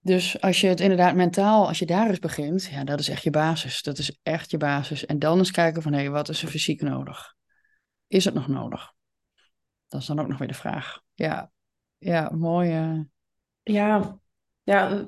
[0.00, 3.22] Dus als je het inderdaad mentaal, als je daar eens begint, ja, dat is echt
[3.22, 3.82] je basis.
[3.82, 5.06] Dat is echt je basis.
[5.06, 7.34] En dan eens kijken van, hé, hey, wat is er fysiek nodig?
[8.06, 8.92] Is het nog nodig?
[9.88, 11.00] Dat is dan ook nog weer de vraag.
[11.14, 11.50] Ja,
[11.98, 12.80] ja, mooi.
[12.80, 13.00] Uh...
[13.62, 14.18] Ja,
[14.62, 15.06] ja,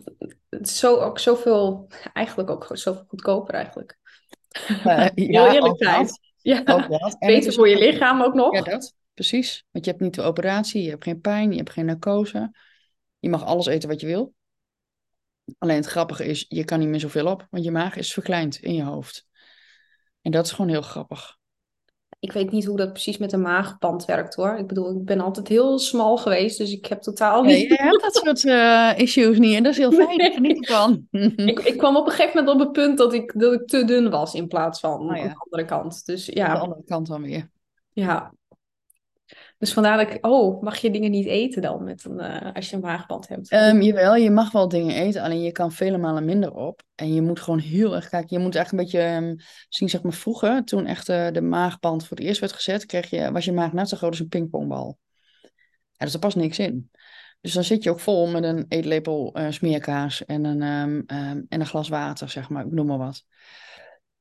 [0.48, 3.96] het is zo, ook zoveel, eigenlijk ook zoveel goedkoper eigenlijk.
[4.68, 6.11] Uh, ja, Heel eerlijk.
[6.37, 6.62] Ja,
[7.18, 8.54] beter voor je lichaam ook nog.
[8.54, 9.66] Ja, dat, precies.
[9.70, 12.50] Want je hebt niet de operatie, je hebt geen pijn, je hebt geen narcose.
[13.18, 14.35] Je mag alles eten wat je wil.
[15.59, 18.57] Alleen het grappige is, je kan niet meer zoveel op, want je maag is verkleind
[18.57, 19.26] in je hoofd.
[20.22, 21.37] En dat is gewoon heel grappig.
[22.20, 24.57] Ik weet niet hoe dat precies met de maagband werkt hoor.
[24.57, 27.68] Ik bedoel, ik ben altijd heel smal geweest, dus ik heb totaal niet...
[27.68, 30.68] Je hebt dat soort uh, issues niet en dat is heel fijn, daar geniet ik
[31.48, 33.85] ik, ik kwam op een gegeven moment op het punt dat ik, dat ik te
[33.85, 35.22] dun was in plaats van oh, ja.
[35.22, 36.07] aan de andere kant.
[36.07, 36.46] Dus ja.
[36.46, 37.50] Aan de andere kant dan weer.
[37.92, 38.33] Ja,
[39.59, 42.71] dus vandaar dat ik, oh, mag je dingen niet eten dan met een, uh, als
[42.71, 43.53] je een maagband hebt?
[43.53, 46.83] Um, jawel, je mag wel dingen eten, alleen je kan vele malen minder op.
[46.94, 48.37] En je moet gewoon heel erg kijken.
[48.37, 52.16] Je moet eigenlijk een beetje um, zeg maar vroeger, toen echt uh, de maagband voor
[52.16, 54.99] het eerst werd gezet, kreeg je, was je maag net zo groot als een pingpongbal.
[55.92, 56.90] Ja, dus er past niks in.
[57.40, 61.05] Dus dan zit je ook vol met een eetlepel uh, smeerkaas en een, um,
[61.49, 63.25] en een glas water, zeg maar, ik noem maar wat.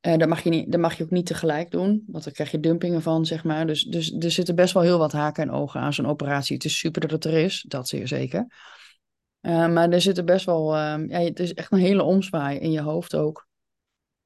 [0.06, 2.50] Uh, dat, mag je niet, dat mag je ook niet tegelijk doen, want dan krijg
[2.50, 3.66] je dumpingen van, zeg maar.
[3.66, 6.54] Dus, dus er zitten best wel heel wat haken en ogen aan zo'n operatie.
[6.54, 8.46] Het is super dat het er is, dat zeer zeker.
[9.40, 12.70] Uh, maar er zitten best wel, uh, ja, het is echt een hele omzwaai in
[12.70, 13.46] je hoofd ook.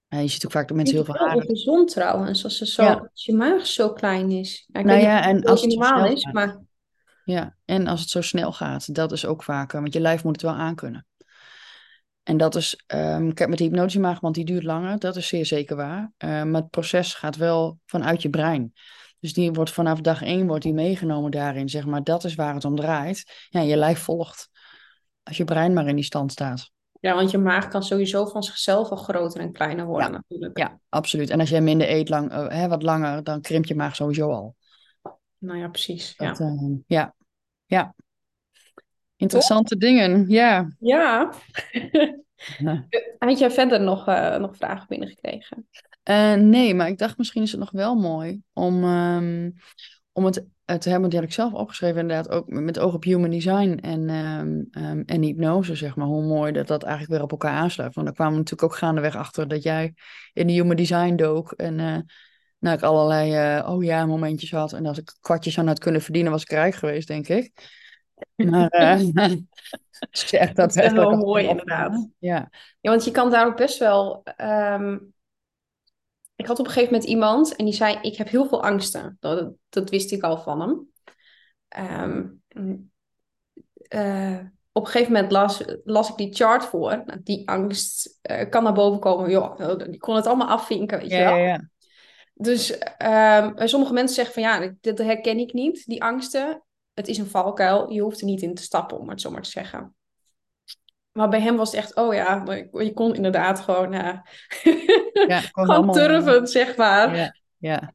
[0.08, 1.38] Ja, je ziet ook vaak dat mensen heel veel haren...
[1.38, 3.08] Het is gezond trouwens, als, ze zo, ja.
[3.12, 4.68] als je maag zo klein is.
[4.72, 6.60] Ja, nou ja, en als het normaal is, maar...
[7.24, 7.56] ja.
[7.64, 10.42] En als het zo snel gaat, dat is ook vaker, want je lijf moet het
[10.42, 11.06] wel aankunnen.
[12.22, 15.28] En dat is, um, kijk, met die hypnotische maag, want die duurt langer, dat is
[15.28, 16.12] zeer zeker waar.
[16.18, 18.72] Uh, maar het proces gaat wel vanuit je brein.
[19.20, 22.04] Dus die wordt vanaf dag één wordt die meegenomen daarin, zeg maar.
[22.04, 23.46] Dat is waar het om draait.
[23.48, 24.48] Ja, je lijf volgt.
[25.22, 26.70] Als je brein maar in die stand staat.
[27.00, 30.16] Ja, want je maag kan sowieso van zichzelf al groter en kleiner worden ja.
[30.16, 30.58] natuurlijk.
[30.58, 31.30] Ja, absoluut.
[31.30, 34.30] En als jij minder eet, lang, uh, hè, wat langer, dan krimpt je maag sowieso
[34.30, 34.56] al.
[35.38, 36.16] Nou ja, precies.
[36.16, 36.44] Dat, ja.
[36.44, 37.14] Uh, ja.
[37.64, 37.94] ja.
[39.22, 39.80] Interessante Top.
[39.80, 40.68] dingen, ja.
[40.78, 41.32] Ja.
[43.18, 45.66] Had jij verder nog, uh, nog vragen binnengekregen?
[46.10, 49.54] Uh, nee, maar ik dacht misschien is het nog wel mooi om, um,
[50.12, 53.30] om het, het hebben, die had ik zelf opgeschreven inderdaad, ook met oog op human
[53.30, 57.30] design en, um, um, en hypnose, zeg maar, hoe mooi dat dat eigenlijk weer op
[57.30, 57.94] elkaar aansluit.
[57.94, 59.94] Want daar kwamen we natuurlijk ook gaandeweg achter dat jij
[60.32, 61.98] in de human design dook en uh,
[62.58, 66.32] nou, ik allerlei oh ja momentjes had en als ik kwartjes aan had kunnen verdienen
[66.32, 67.52] was ik rijk geweest, denk ik.
[69.12, 69.40] Maar
[70.30, 72.08] echt dat, dat is wel mooi inderdaad.
[72.18, 72.50] Ja.
[72.80, 75.12] ja, want je kan daar ook best wel um,
[76.42, 79.16] ik had op een gegeven moment iemand en die zei: Ik heb heel veel angsten.
[79.20, 80.90] Dat, dat wist ik al van hem.
[82.02, 82.42] Um,
[83.88, 84.38] uh,
[84.72, 87.02] op een gegeven moment las, las ik die chart voor.
[87.06, 89.30] Nou, die angst uh, kan naar boven komen.
[89.30, 91.36] Joh, die kon het allemaal afvinken, weet ja, je wel.
[91.36, 91.70] Ja, ja.
[92.34, 96.62] Dus um, sommige mensen zeggen van ja, dit herken ik niet, die angsten.
[96.94, 99.42] Het is een valkuil, je hoeft er niet in te stappen, om het zo maar
[99.42, 99.94] te zeggen.
[101.12, 104.18] Maar bij hem was het echt, oh ja, je kon inderdaad gewoon, uh,
[105.28, 105.94] ja, gewoon allemaal...
[105.94, 107.16] turvend, zeg maar.
[107.16, 107.94] Ja, ja.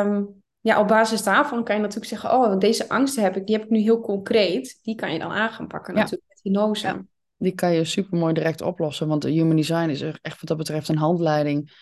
[0.00, 3.54] Um, ja, op basis daarvan kan je natuurlijk zeggen, oh, deze angsten heb ik, die
[3.56, 4.78] heb ik nu heel concreet.
[4.82, 6.00] Die kan je dan aan gaan pakken Ja.
[6.00, 6.86] natuurlijk met hypnose.
[6.86, 7.04] Ja.
[7.36, 9.08] Die kan je super mooi direct oplossen.
[9.08, 11.72] Want de Human Design is echt wat dat betreft een handleiding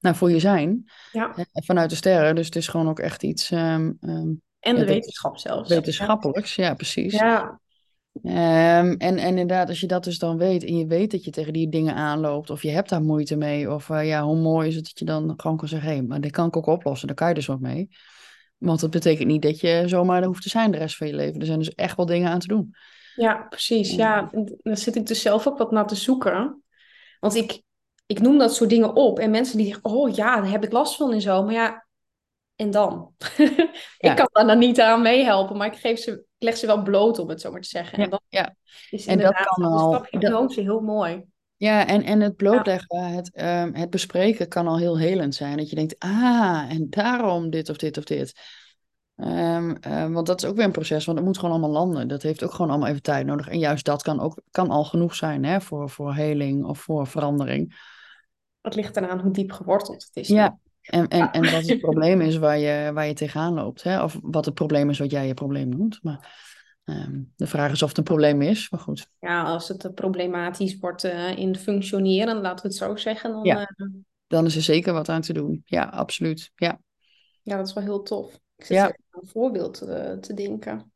[0.00, 0.84] nou, voor je zijn.
[1.12, 1.32] Ja.
[1.34, 2.34] hè, Vanuit de sterren.
[2.34, 5.68] Dus het is gewoon ook echt iets ehm, ehm, En de wetenschap zelfs.
[5.68, 6.54] wetenschappelijks.
[6.54, 7.12] Ja, precies.
[7.12, 7.60] Ja,
[8.22, 11.30] Ehm, en, en inderdaad, als je dat dus dan weet en je weet dat je
[11.30, 14.68] tegen die dingen aanloopt of je hebt daar moeite mee of eh, ja, hoe mooi
[14.68, 16.66] is het dat je dan gewoon kan zeggen, hé, hey, maar dit kan ik ook
[16.66, 17.88] oplossen, daar kan je dus wat mee.
[18.58, 21.14] Want dat betekent niet dat je zomaar er hoeft te zijn de rest van je
[21.14, 21.40] leven.
[21.40, 22.74] Er zijn dus echt wel dingen aan te doen.
[23.14, 23.94] ja, precies.
[23.94, 24.30] Ja,
[24.62, 26.62] daar zit ik dus zelf ook wat naar te zoeken.
[27.20, 27.62] Want ik,
[28.06, 29.18] ik noem dat soort dingen op.
[29.18, 31.42] En mensen die zeggen, oh ja, daar heb ik last van en zo.
[31.42, 31.86] Maar ja,
[32.62, 33.12] en dan?
[33.98, 34.10] Ja.
[34.10, 36.82] ik kan daar dan niet aan meehelpen, maar ik, geef ze, ik leg ze wel
[36.82, 37.98] bloot, om het zo maar te zeggen.
[37.98, 38.54] Ja, En dat ja.
[38.90, 41.24] is En dat inderdaad kan al- hypnose heel mooi.
[41.56, 45.56] Ja, en, en het blootleggen, het, ehm, het bespreken kan al heel helend zijn.
[45.56, 48.40] Dat je denkt, ah, en daarom dit of dit of dit.
[49.16, 52.08] Ehm, eh, want dat is ook weer een proces, want het moet gewoon allemaal landen.
[52.08, 53.48] Dat heeft ook gewoon allemaal even tijd nodig.
[53.48, 57.06] En juist dat kan, ook, kan al genoeg zijn hè, voor, voor heling of voor
[57.06, 57.90] verandering.
[58.60, 60.28] Het ligt eraan hoe diep geworteld het is.
[60.28, 63.82] Ja, en, en, en wat het probleem is waar je, waar je tegenaan loopt.
[63.82, 64.02] Hè?
[64.02, 65.98] Of wat het probleem is wat jij je probleem noemt.
[66.02, 66.40] Maar
[66.84, 68.70] ehm, de vraag is of het een probleem is.
[68.70, 72.96] Maar goed, Ja, als het eh, problematisch wordt eh, in functioneren, laten we het zo
[72.96, 73.64] zeggen, dan Ja.
[73.64, 73.86] eh,
[74.26, 75.62] dan is er zeker wat aan te doen.
[75.64, 76.50] Ja, absoluut.
[76.54, 76.80] Ja.
[77.42, 78.34] ja, dat is wel heel tof.
[78.56, 78.84] Ik zit Ja.
[78.86, 79.74] aan een voorbeeld
[80.20, 80.91] te denken.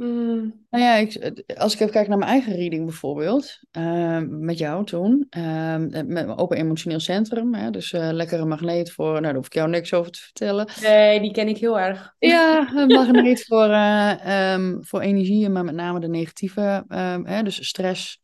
[0.00, 4.58] Hmm, Nou ja, ik, als ik even kijk naar mijn eigen reading bijvoorbeeld, ehm, met
[4.58, 9.22] jou toen, ehm, met mijn open emotioneel centrum, hè, dus eh, lekkere magneet voor, nou
[9.22, 10.68] daar hoef ik jou niks over te vertellen.
[10.82, 12.14] nee, die ken ik heel erg.
[12.18, 16.84] Ja, een magneet voor, eh, ehm, voor energieën, maar met name de negatieve,
[17.24, 18.20] hè, dus stress,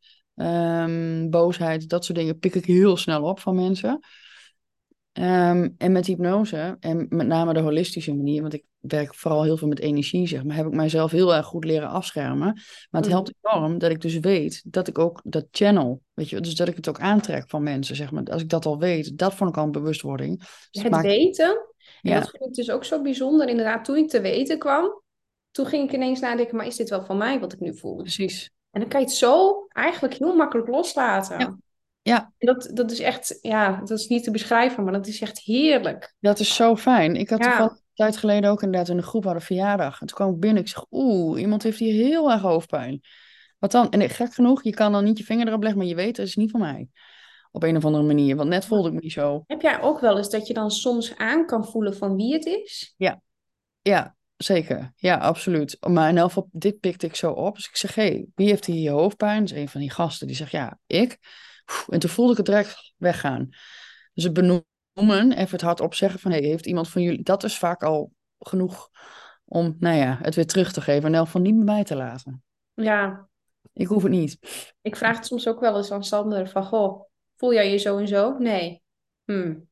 [1.30, 4.00] boosheid, dat soort dingen pik ik heel snel op van mensen.
[5.16, 9.56] Ehm, en met hypnose, en met name de holistische manier, want ik werk vooral heel
[9.56, 12.46] veel met energie, zeg maar, heb ik mijzelf heel erg goed leren afschermen.
[12.90, 13.10] Maar het Mhm.
[13.10, 16.68] helpt enorm dat ik dus weet dat ik ook dat channel, weet je, dus dat
[16.68, 18.24] ik het ook aantrek van mensen, zeg maar.
[18.24, 20.38] Als ik dat al weet, dat vond ik al een bewustwording.
[20.70, 21.48] Dus Het maakt- weten,
[22.02, 22.20] en Ja.
[22.20, 23.48] dat vind ik dus ook zo bijzonder.
[23.48, 25.02] Inderdaad, toen ik te weten kwam,
[25.50, 27.96] toen ging ik ineens nadenken, maar is dit wel van mij wat ik nu voel?
[27.96, 28.50] Precies.
[28.70, 31.38] En dan kan je het zo eigenlijk heel makkelijk loslaten.
[31.38, 31.56] Ja.
[32.06, 32.32] Ja.
[32.38, 36.14] Dat, dat is echt, ja, dat is niet te beschrijven, maar dat is echt heerlijk.
[36.20, 37.16] Dat is zo fijn.
[37.16, 37.60] Ik had Ja.
[37.60, 40.00] een tijd geleden ook inderdaad in de groep hadden verjaardag.
[40.00, 40.62] En toen kwam ik binnen.
[40.62, 43.00] Ik zeg, oeh, iemand heeft hier heel erg hoofdpijn.
[43.58, 43.90] Wat dan?
[43.90, 46.26] En gek genoeg, je kan dan niet je vinger erop leggen, maar je weet, het
[46.26, 46.88] is niet van mij.
[47.50, 48.36] Op een of andere manier.
[48.36, 49.44] Want net voelde ik me niet zo.
[49.46, 52.44] Heb jij ook wel eens dat je dan soms aan kan voelen van wie het
[52.46, 52.94] is?
[53.82, 54.92] Ja, zeker.
[54.96, 55.76] Ja, absoluut.
[55.88, 57.54] Maar in elk geval, dit pikte ik zo op.
[57.54, 59.40] Dus ik zeg, hé, hey, wie heeft hier hoofdpijn?
[59.40, 60.26] Dat is een van die gasten.
[60.26, 61.18] Die zegt, ja, ik.
[61.88, 63.48] En toen voelde ik het direct weggaan.
[64.14, 67.22] Dus het benoemen, even het hardop zeggen van, hey, heeft iemand van jullie...
[67.22, 68.88] Dat is vaak al genoeg
[69.44, 71.04] om, nou ja, het weer terug te geven.
[71.08, 72.42] En elk geval niet meer bij te laten.
[72.74, 73.28] Ja,
[73.72, 74.38] Ik hoef het niet.
[74.82, 77.02] ik vraag het soms ook wel eens aan Sander van, goh,
[77.36, 78.38] voel jij je zo en zo?
[78.38, 78.82] Nee.
[79.24, 79.68] Hmm.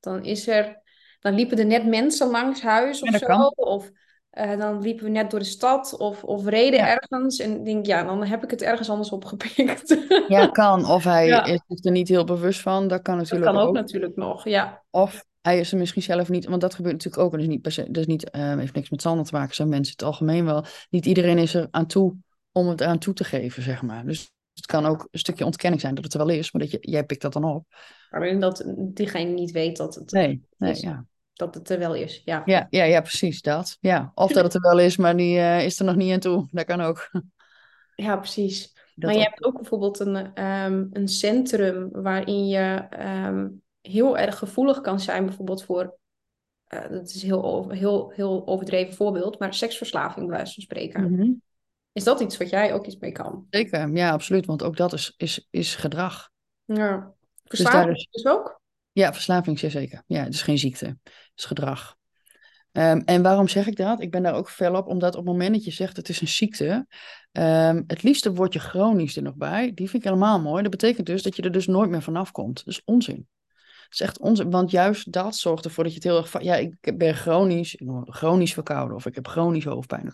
[0.00, 0.82] Dan is er,
[1.20, 3.26] dan liepen er net mensen langs huis of Ja, zo.
[3.26, 3.52] kan.
[3.56, 3.90] Of
[4.34, 6.98] eh, dan liepen we net door de stad of, of reden Ja.
[7.00, 7.38] ergens.
[7.38, 9.96] En ik denk, ja, dan heb ik het ergens anders opgepikt.
[10.28, 10.86] Ja, kan.
[10.90, 11.44] Of hij Ja.
[11.44, 12.88] is er niet heel bewust van.
[12.88, 13.74] Dat kan Dat natuurlijk kan ook ook.
[13.74, 14.82] natuurlijk nog, ja.
[14.90, 17.30] Of hij is er misschien zelf niet, want dat gebeurt natuurlijk ook.
[17.32, 19.34] En dat is niet per se, dat is niet, eh, heeft niks met Sander te
[19.34, 20.64] maken, zijn mensen in het algemeen wel.
[20.90, 22.16] Niet iedereen is er aan toe
[22.52, 24.06] om het aan toe te geven, zeg maar.
[24.06, 26.70] Dus het kan ook een stukje ontkenning zijn dat het er wel is, maar dat
[26.70, 27.64] je, jij pikt dat dan op.
[28.10, 30.80] Waarin dat diegene niet weet dat het, Nee, nee, is.
[30.80, 31.04] ja.
[31.34, 32.22] Dat het er wel is.
[32.24, 32.42] Ja.
[32.44, 33.76] Ja, ja, ja, precies dat.
[33.80, 34.12] Ja.
[34.14, 36.48] Of dat het er wel is, maar die eh, is er nog niet aan toe.
[36.50, 37.10] Dat kan ook.
[37.96, 38.72] Ja, precies.
[38.94, 39.26] Dat maar je ook.
[39.30, 43.48] hebt ook bijvoorbeeld een, ehm, een centrum waarin je ehm,
[43.80, 45.96] heel erg gevoelig kan zijn, bijvoorbeeld voor,
[46.64, 50.62] eh, dat is een heel, over- heel, heel overdreven voorbeeld, maar seksverslaving, bij wijze van
[50.62, 51.12] spreken.
[51.12, 51.30] Mhm.
[51.92, 53.46] Is dat iets wat jij ook iets mee kan?
[53.50, 54.46] Zeker, ja, absoluut.
[54.46, 56.30] Want ook dat is, is, is gedrag.
[56.64, 56.74] Ja.
[56.76, 57.12] daar
[57.44, 58.60] Verslaving is- dus ook?
[58.94, 60.02] Ja, verslaving zeker.
[60.06, 60.86] Ja, het is geen ziekte.
[60.86, 61.96] Het is gedrag.
[62.72, 64.00] Ehm, en waarom zeg ik dat?
[64.00, 66.20] Ik ben daar ook fel op, omdat op het moment dat je zegt het is
[66.20, 66.86] een ziekte,
[67.32, 69.72] ehm, het liefste word je chronisch er nog bij.
[69.74, 70.62] Die vind ik helemaal mooi.
[70.62, 72.56] Dat betekent dus dat je er dus nooit meer vanaf komt.
[72.56, 73.28] Dat is onzin.
[73.84, 76.44] Het is echt onzin, want juist dat zorgt ervoor dat je het heel erg van,
[76.44, 80.12] ja, ik ben chronisch, chronisch verkouden of ik heb chronisch hoofdpijn.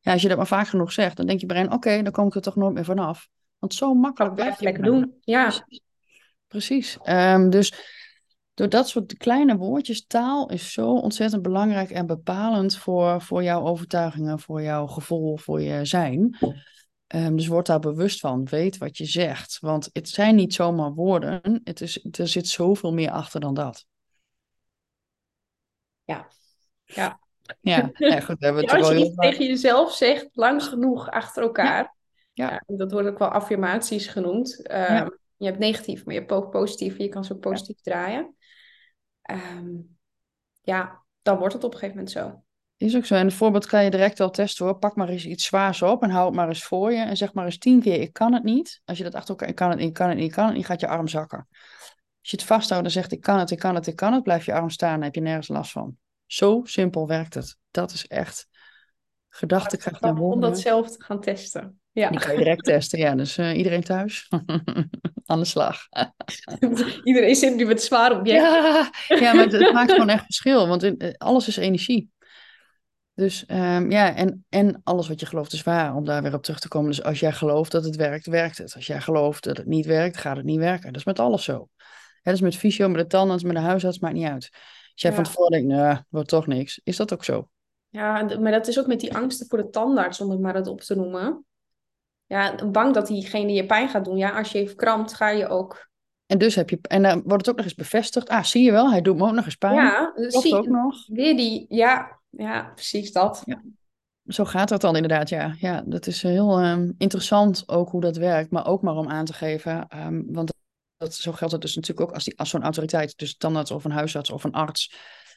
[0.00, 2.26] Ja, als je dat maar vaak genoeg zegt, dan denk je brein, oké, dan kom
[2.26, 3.28] ik er toch nooit meer vanaf.
[3.58, 5.18] Want zo makkelijk Dat blijf blijf je lekker doen.
[5.20, 5.80] Ja, Precies.
[6.46, 6.98] Precies.
[7.02, 7.72] Ehm, dus
[8.58, 13.62] door dat soort kleine woordjes, taal is zo ontzettend belangrijk en bepalend voor, voor jouw
[13.62, 16.38] overtuigingen, voor jouw gevoel, voor je zijn.
[17.06, 18.44] Ehm, dus word daar bewust van.
[18.44, 19.58] Weet wat je zegt.
[19.60, 21.60] Want het zijn niet zomaar woorden.
[21.64, 23.86] Het is, er zit zoveel meer achter dan dat.
[26.04, 26.28] Ja.
[26.84, 27.20] Ja.
[27.60, 28.40] Ja, ja goed.
[28.40, 31.96] Hebben Ja, als je iets tegen jezelf zegt, lang genoeg achter elkaar.
[32.32, 32.50] Ja.
[32.50, 34.66] Ja, dat wordt ook wel affirmaties genoemd.
[34.66, 35.08] Ehm.
[35.36, 36.98] Je hebt negatief, maar je hebt ook positief.
[36.98, 38.36] Je kan ze ook positief draaien.
[39.28, 39.76] Ehm,
[40.62, 42.42] ja, dan wordt het op een gegeven moment zo.
[42.76, 43.14] Is ook zo.
[43.14, 44.78] En een voorbeeld kan je direct wel testen hoor.
[44.78, 46.98] Pak maar eens iets zwaars op en hou het maar eens voor je.
[46.98, 48.80] En zeg maar eens tien keer, ik kan het niet.
[48.84, 50.46] Als je dat achter elkaar, ik kan het niet, ik kan het niet, ik kan
[50.46, 51.46] het niet, gaat je arm zakken.
[52.20, 54.22] Als je het vasthoudt en zegt, ik kan het, ik kan het, ik kan het,
[54.22, 55.96] blijft je arm staan en heb je nergens last van.
[56.26, 57.56] Zo simpel werkt het.
[57.70, 58.48] Dat is echt
[59.28, 61.80] gedachtekracht Om dat zelf te gaan testen.
[61.98, 62.98] Ja, Die kan je direct testen.
[62.98, 64.28] Ja, dus eh, iedereen thuis
[65.26, 65.78] aan de slag.
[67.04, 68.42] iedereen zit nu met zwaar object.
[68.42, 72.10] Ja, ja maar het, het maakt gewoon echt verschil, want in- eh, alles is energie.
[73.14, 76.42] Dus ehm, ja, en, en alles wat je gelooft is waar, om daar weer op
[76.42, 76.88] terug te komen.
[76.90, 78.74] Dus als jij gelooft dat het werkt, werkt het.
[78.74, 80.86] Als jij gelooft dat het niet werkt, gaat het niet werken.
[80.86, 81.68] Dat is met alles zo.
[81.76, 81.86] Ja,
[82.22, 84.48] dat is met fysio, met de tandarts, met de huisarts, maakt niet uit.
[84.52, 85.16] Als jij Ja.
[85.16, 87.48] van tevoren denkt, nou, wordt toch niks, is dat ook zo.
[87.88, 90.66] Ja, maar dat is ook met die angsten voor de tandarts, om het maar het
[90.66, 91.44] op te noemen.
[92.28, 94.16] Ja, bang dat diegene je pijn gaat doen.
[94.16, 95.88] Ja, als je even krampt, ga je ook.
[96.26, 98.28] En dus heb je, en dan wordt het ook nog eens bevestigd.
[98.28, 99.74] Ah, zie je wel, hij doet me ook nog eens pijn.
[99.74, 101.06] Ja, dus Klopt zie ook nog.
[101.06, 101.66] weer die.
[101.68, 103.44] Ja, ja, precies dat.
[104.26, 105.54] Zo gaat dat dan inderdaad, ja.
[105.58, 109.24] Ja, dat is heel ehm, interessant ook hoe dat werkt, maar ook maar om aan
[109.24, 110.52] te geven, ehm, want
[110.96, 113.70] dat, zo geldt het dus natuurlijk ook als, die, als zo'n autoriteit, dus een tandarts
[113.70, 114.94] of een huisarts of een arts,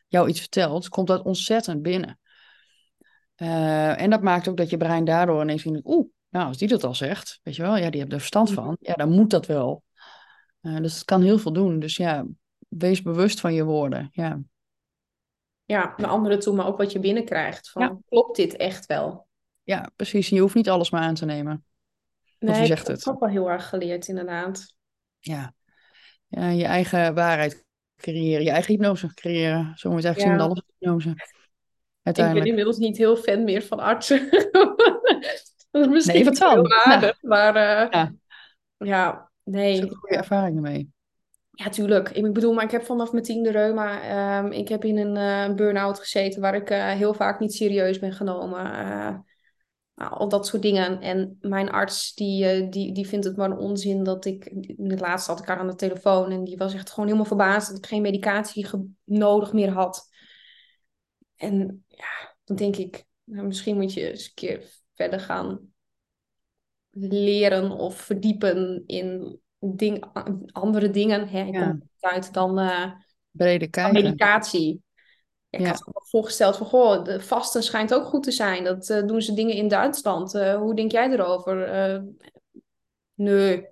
[0.08, 2.20] jou iets vertelt, komt dat ontzettend binnen.
[3.36, 6.68] Eh, en dat maakt ook dat je brein daardoor ineens denkt, oeh, nou, als die
[6.68, 9.30] dat al zegt, weet je wel, ja, die heeft er verstand van, ja, dan moet
[9.30, 9.84] dat wel.
[10.62, 11.80] Eh, dus het kan heel veel doen.
[11.80, 12.26] Dus ja,
[12.68, 14.40] wees bewust van je woorden, ja.
[15.66, 17.70] Ja, naar anderen toe, maar ook wat je binnenkrijgt.
[17.70, 17.98] Van, Ja.
[18.10, 19.28] klopt dit echt wel?
[19.64, 20.30] Ja, precies.
[20.30, 21.66] Je hoeft niet alles maar aan te nemen.
[22.40, 23.08] Nee, zegt ik heb het?
[23.08, 24.76] ook wel heel erg geleerd, inderdaad.
[25.20, 25.54] ja,
[26.28, 27.66] ja, je eigen waarheid
[27.96, 29.72] creëren, je eigen hypnose creëren.
[29.76, 30.38] Zo moet je het eigenlijk zien Ja.
[30.38, 31.10] met alles hypnose.
[31.10, 31.28] Ik ben
[32.04, 32.46] Uiteindelijk.
[32.48, 34.30] inmiddels niet heel fan meer van artsen.
[35.72, 36.56] Dat is misschien Nee, wat dan?
[36.56, 38.14] heel aardig, maar eh, Ja.
[38.78, 39.82] ja, nee.
[39.82, 40.90] Er goede ervaringen mee.
[41.52, 42.10] Ja, tuurlijk.
[42.10, 44.02] Ik bedoel, maar ik heb vanaf mijn tiende reuma.
[44.02, 45.18] ehm, ik heb in een
[45.50, 48.64] eh, burn-out gezeten waar ik eh, heel vaak niet serieus ben genomen.
[49.96, 51.02] nou, al dat soort dingen.
[51.02, 54.46] En mijn arts, die, die, die vindt het maar een onzin dat ik...
[54.78, 57.28] In het laatste had ik haar aan de telefoon en die was echt gewoon helemaal
[57.28, 58.68] verbaasd dat ik geen medicatie
[59.04, 60.10] nodig meer had.
[61.36, 65.74] En ja, dan denk ik, nou, misschien moet je eens een keer verder gaan
[66.92, 70.06] leren of verdiepen in ding,
[70.52, 71.28] andere dingen.
[71.28, 71.44] Hè?
[71.46, 71.62] Ik Ja.
[71.70, 72.92] kom niet uit dan, eh,
[73.32, 74.04] Brede kijken.
[74.04, 74.84] medicatie.
[75.50, 75.72] Ja, ik Ja.
[75.72, 78.64] had me voorgesteld van, goh, de vasten schijnt ook goed te zijn.
[78.64, 80.36] Dat eh, doen ze dingen in Duitsland.
[80.36, 81.64] Eh, hoe denk jij erover?
[81.64, 82.02] Eh,
[83.14, 83.68] nee.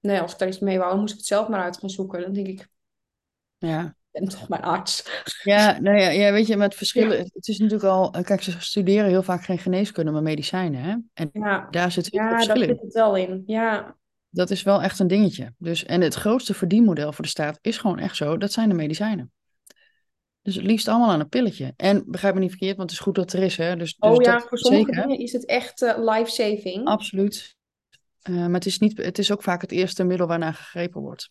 [0.00, 2.20] Nee, als ik daar iets mee wou, moest ik het zelf maar uit gaan zoeken.
[2.20, 2.68] Dan denk ik
[3.58, 3.96] Ja.
[4.20, 5.22] Ben toch mijn arts.
[5.42, 7.18] Ja, nou ja, ja, weet je, met verschillen.
[7.18, 8.12] Het is natuurlijk al.
[8.12, 10.80] eh, Kijk, ze studeren heel vaak geen geneeskunde, maar medicijnen.
[10.82, 10.96] Hè?
[11.14, 12.68] En Ja, daar zit heel veel ja daar verschil in.
[12.74, 13.42] zit het wel in.
[13.46, 13.96] Ja,
[14.30, 15.54] Dat is wel echt een dingetje.
[15.58, 18.74] Dus, en het grootste verdienmodel voor de staat is gewoon echt zo: dat zijn de
[18.74, 19.32] medicijnen.
[20.42, 21.72] Dus het liefst allemaal aan een pilletje.
[21.76, 23.56] En begrijp me niet verkeerd, want het is goed dat het er is.
[23.56, 23.76] Hè?
[23.76, 25.02] Dus, dus Oh ja, dat voor sommige zeker.
[25.08, 26.86] dingen is het echt eh, life-saving.
[26.86, 27.56] Absoluut.
[28.22, 31.30] Eh, maar het is, niet, het is ook vaak het eerste middel waarnaar gegrepen wordt.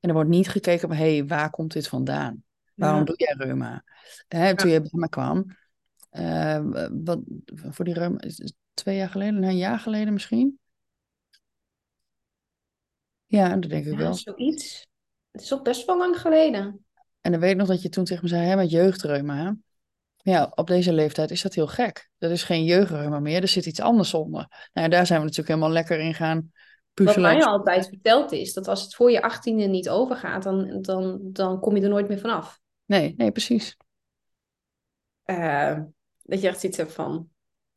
[0.00, 2.42] En er wordt niet gekeken van, hé, hey, waar komt dit vandaan?
[2.74, 3.04] Waarom Ja.
[3.04, 3.84] doe jij reuma?
[4.28, 5.56] Hè, toen je bij me kwam,
[6.10, 8.20] eh, wat, voor die reuma,
[8.74, 10.58] twee jaar geleden, een jaar geleden misschien?
[13.26, 14.14] Ja, dat denk ik Ja, wel.
[14.14, 14.86] zoiets.
[15.30, 16.84] Het is ook best wel lang geleden.
[17.20, 19.56] En dan weet ik nog dat je toen tegen me zei, hè, met jeugdreuma?
[20.16, 22.10] Ja, op deze leeftijd is dat heel gek.
[22.18, 24.68] Dat is geen jeugdreuma meer, er zit iets anders onder.
[24.72, 26.52] Nou, daar zijn we natuurlijk helemaal lekker in gaan
[26.98, 31.18] Wat mij altijd verteld is, dat als het voor je achttiende niet overgaat, dan, dan,
[31.22, 32.60] dan kom je er nooit meer vanaf.
[32.84, 33.76] Nee, nee, precies.
[35.22, 35.78] Eh,
[36.22, 37.28] dat je echt zit van...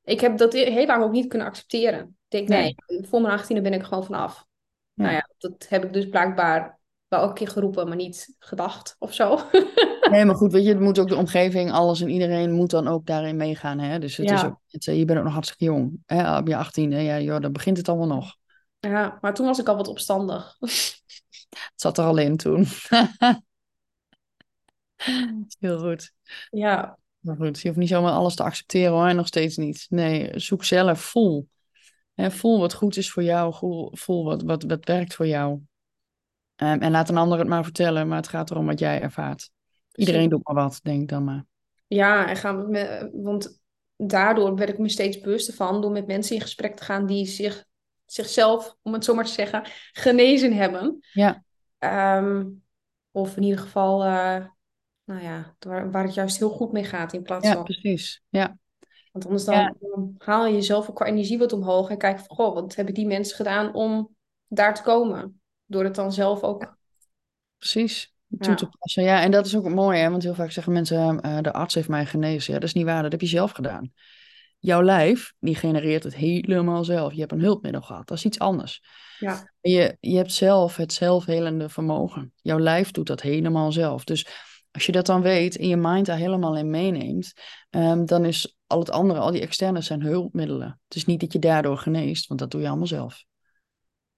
[0.03, 2.17] Ik heb dat heel lang ook niet kunnen accepteren.
[2.27, 4.45] Ik denk, nee, voor mijn achttiende ben ik gewoon vanaf.
[4.93, 5.03] Ja.
[5.03, 9.13] Nou ja, dat heb ik dus blijkbaar wel een keer geroepen, maar niet gedacht of
[9.13, 9.39] zo.
[10.11, 12.87] Nee, maar goed, weet je, het moet ook de omgeving, alles en iedereen moet dan
[12.87, 13.79] ook daarin meegaan.
[13.79, 13.99] Hè?
[13.99, 15.99] Dus het is ook, het, eh, je bent ook nog hartstikke jong.
[16.05, 16.37] Hè?
[16.37, 18.35] Op je 18e, ja, joh, dan begint het allemaal nog.
[18.81, 20.57] Ja, maar toen was ik al wat opstandig.
[20.59, 22.65] Het zat er al in toen.
[25.59, 26.13] Heel goed.
[26.49, 29.85] Ja, Maar goed, je hoeft niet zomaar alles te accepteren hoor, nog steeds niet.
[29.89, 31.47] Nee, zoek zelf, voel.
[32.13, 33.53] Hè, voel wat goed is voor jou,
[33.91, 35.59] voel, wat, wat, wat werkt voor jou.
[36.55, 39.51] Ehm, en laat een ander het maar vertellen, maar het gaat erom wat jij ervaart.
[39.93, 41.45] Iedereen doet maar wat, denk dan maar.
[41.87, 43.61] Ja, en gaan we want
[43.95, 47.25] daardoor werd ik me steeds bewuster van door met mensen in gesprek te gaan die
[47.25, 47.65] zich,
[48.13, 50.99] zichzelf, om het zo maar te zeggen, genezen hebben.
[51.13, 51.43] Ja.
[51.77, 52.45] Ehm,
[53.11, 54.45] of in ieder geval, eh,
[55.03, 57.63] nou ja, waar, waar het juist heel goed mee gaat in plaats Ja, van.
[57.63, 58.21] precies.
[58.29, 58.57] Ja,
[59.11, 59.73] Want anders dan, Ja.
[59.79, 62.93] dan haal je jezelf ook qua energie wat omhoog en kijk van, goh, wat hebben
[62.93, 64.15] die mensen gedaan om
[64.47, 65.41] daar te komen?
[65.65, 66.77] Door het dan zelf ook.
[67.57, 68.13] precies.
[68.39, 68.55] Toe Ja.
[68.55, 69.03] te passen.
[69.03, 70.09] Ja, en dat is ook mooi, hè?
[70.09, 72.53] Want heel vaak zeggen mensen, eh, de arts heeft mij genezen.
[72.53, 73.93] Ja, dat is niet waar, dat heb je zelf gedaan.
[74.61, 77.13] Jouw lijf, die genereert het helemaal zelf.
[77.13, 78.81] Je hebt een hulpmiddel gehad, dat is iets anders.
[79.19, 79.53] Ja.
[79.61, 82.33] Je, je hebt zelf het zelfhelende vermogen.
[82.35, 84.03] Jouw lijf doet dat helemaal zelf.
[84.03, 84.27] Dus
[84.71, 87.33] als je dat dan weet en je mind daar helemaal in meeneemt,
[87.69, 90.79] ehm, dan is al het andere, al die externe zijn hulpmiddelen.
[90.87, 93.23] Het is niet dat je daardoor geneest, want dat doe je allemaal zelf.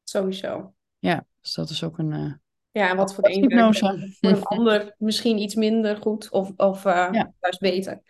[0.03, 0.73] Sowieso.
[0.99, 2.13] Ja, dus dat is ook een...
[2.13, 2.34] eh,
[2.71, 6.86] Ja, en wat voor de een voor een ander misschien iets minder goed of, of
[6.86, 7.34] eh, Ja.
[7.39, 8.01] juist beter.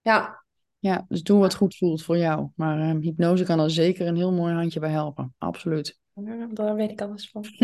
[0.00, 0.39] Ja,
[0.80, 2.48] Ja, dus doe wat goed voelt voor jou.
[2.54, 5.34] Maar ehm, hypnose kan er zeker een heel mooi handje bij helpen.
[5.38, 5.98] Absoluut.
[6.52, 7.44] daar weet ik alles van.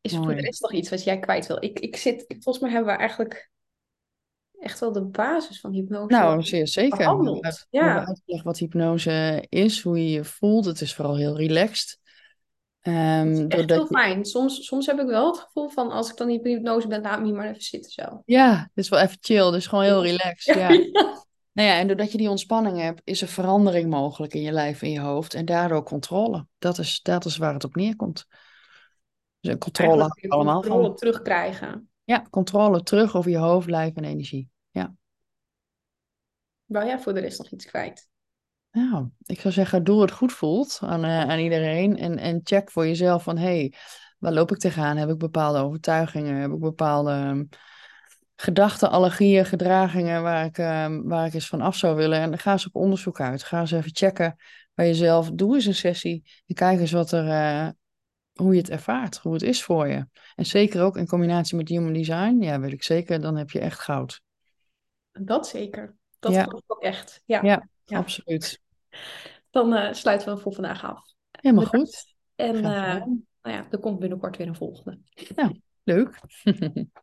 [0.00, 1.56] Is er rest nog iets wat jij kwijt wil?
[1.64, 3.50] Ik, ik zit, volgens mij hebben we eigenlijk
[4.58, 6.90] echt wel de basis van hypnose nou, zeer zeker.
[6.90, 7.26] We behandeld.
[7.34, 10.64] hebben uit- we hebben Ja, uitgelegd wat hypnose is, hoe je je voelt.
[10.64, 11.98] Het is vooral heel relaxed.
[12.82, 14.24] Ehm, dat is echt heel fijn.
[14.24, 17.18] Soms, soms heb ik wel het gevoel van als ik dan in hypnose ben, laat
[17.18, 18.22] me hier maar even zitten zo.
[18.26, 19.44] Ja, het is wel even chill.
[19.44, 20.54] Het is gewoon heel relaxed.
[20.54, 20.68] Ja.
[20.68, 21.20] Ja.
[21.52, 24.82] Nou ja, en doordat je die ontspanning hebt, is er verandering mogelijk in je lijf
[24.82, 25.34] en je hoofd.
[25.34, 26.46] En daardoor controle.
[26.58, 28.26] Dat is, dat is waar het op neerkomt.
[29.40, 30.96] Dus een controle allemaal controle van.
[30.96, 31.90] terugkrijgen.
[32.04, 34.50] Ja, controle terug over je hoofd, lijf en energie.
[36.72, 38.08] Wou jij voor de rest nog iets kwijt?
[38.72, 41.96] Nou, ik zou zeggen, doe wat goed voelt aan, eh, aan iedereen.
[41.96, 43.72] En, en check voor jezelf van, hé, hey,
[44.18, 44.96] waar loop ik tegenaan?
[44.96, 46.36] Heb ik bepaalde overtuigingen?
[46.36, 47.44] Heb ik bepaalde ehm,
[48.36, 52.18] gedachten, allergieën, gedragingen waar ik, ehm, waar ik eens van af zou willen?
[52.18, 53.42] En dan ga eens op onderzoek uit.
[53.42, 54.36] Ga eens even checken
[54.74, 55.30] bij jezelf.
[55.30, 57.68] Doe eens een sessie en kijk eens wat er, eh,
[58.32, 60.06] hoe je het ervaart, hoe het is voor je.
[60.34, 63.60] En zeker ook in combinatie met Human Design, ja, weet ik zeker, dan heb je
[63.60, 64.20] echt goud.
[65.12, 65.96] Dat zeker.
[66.18, 66.46] Dat Ja.
[66.66, 67.22] ook echt.
[67.24, 67.42] Ja.
[67.42, 67.98] Ja, Ja.
[67.98, 68.60] absoluut.
[69.50, 71.14] Dan eh, sluiten we hem voor vandaag af.
[71.30, 71.96] Helemaal Bedankt.
[71.96, 72.14] goed.
[72.34, 73.04] En eh,
[73.42, 74.98] nou ja, er komt binnenkort weer een volgende.
[75.82, 76.20] Leuk.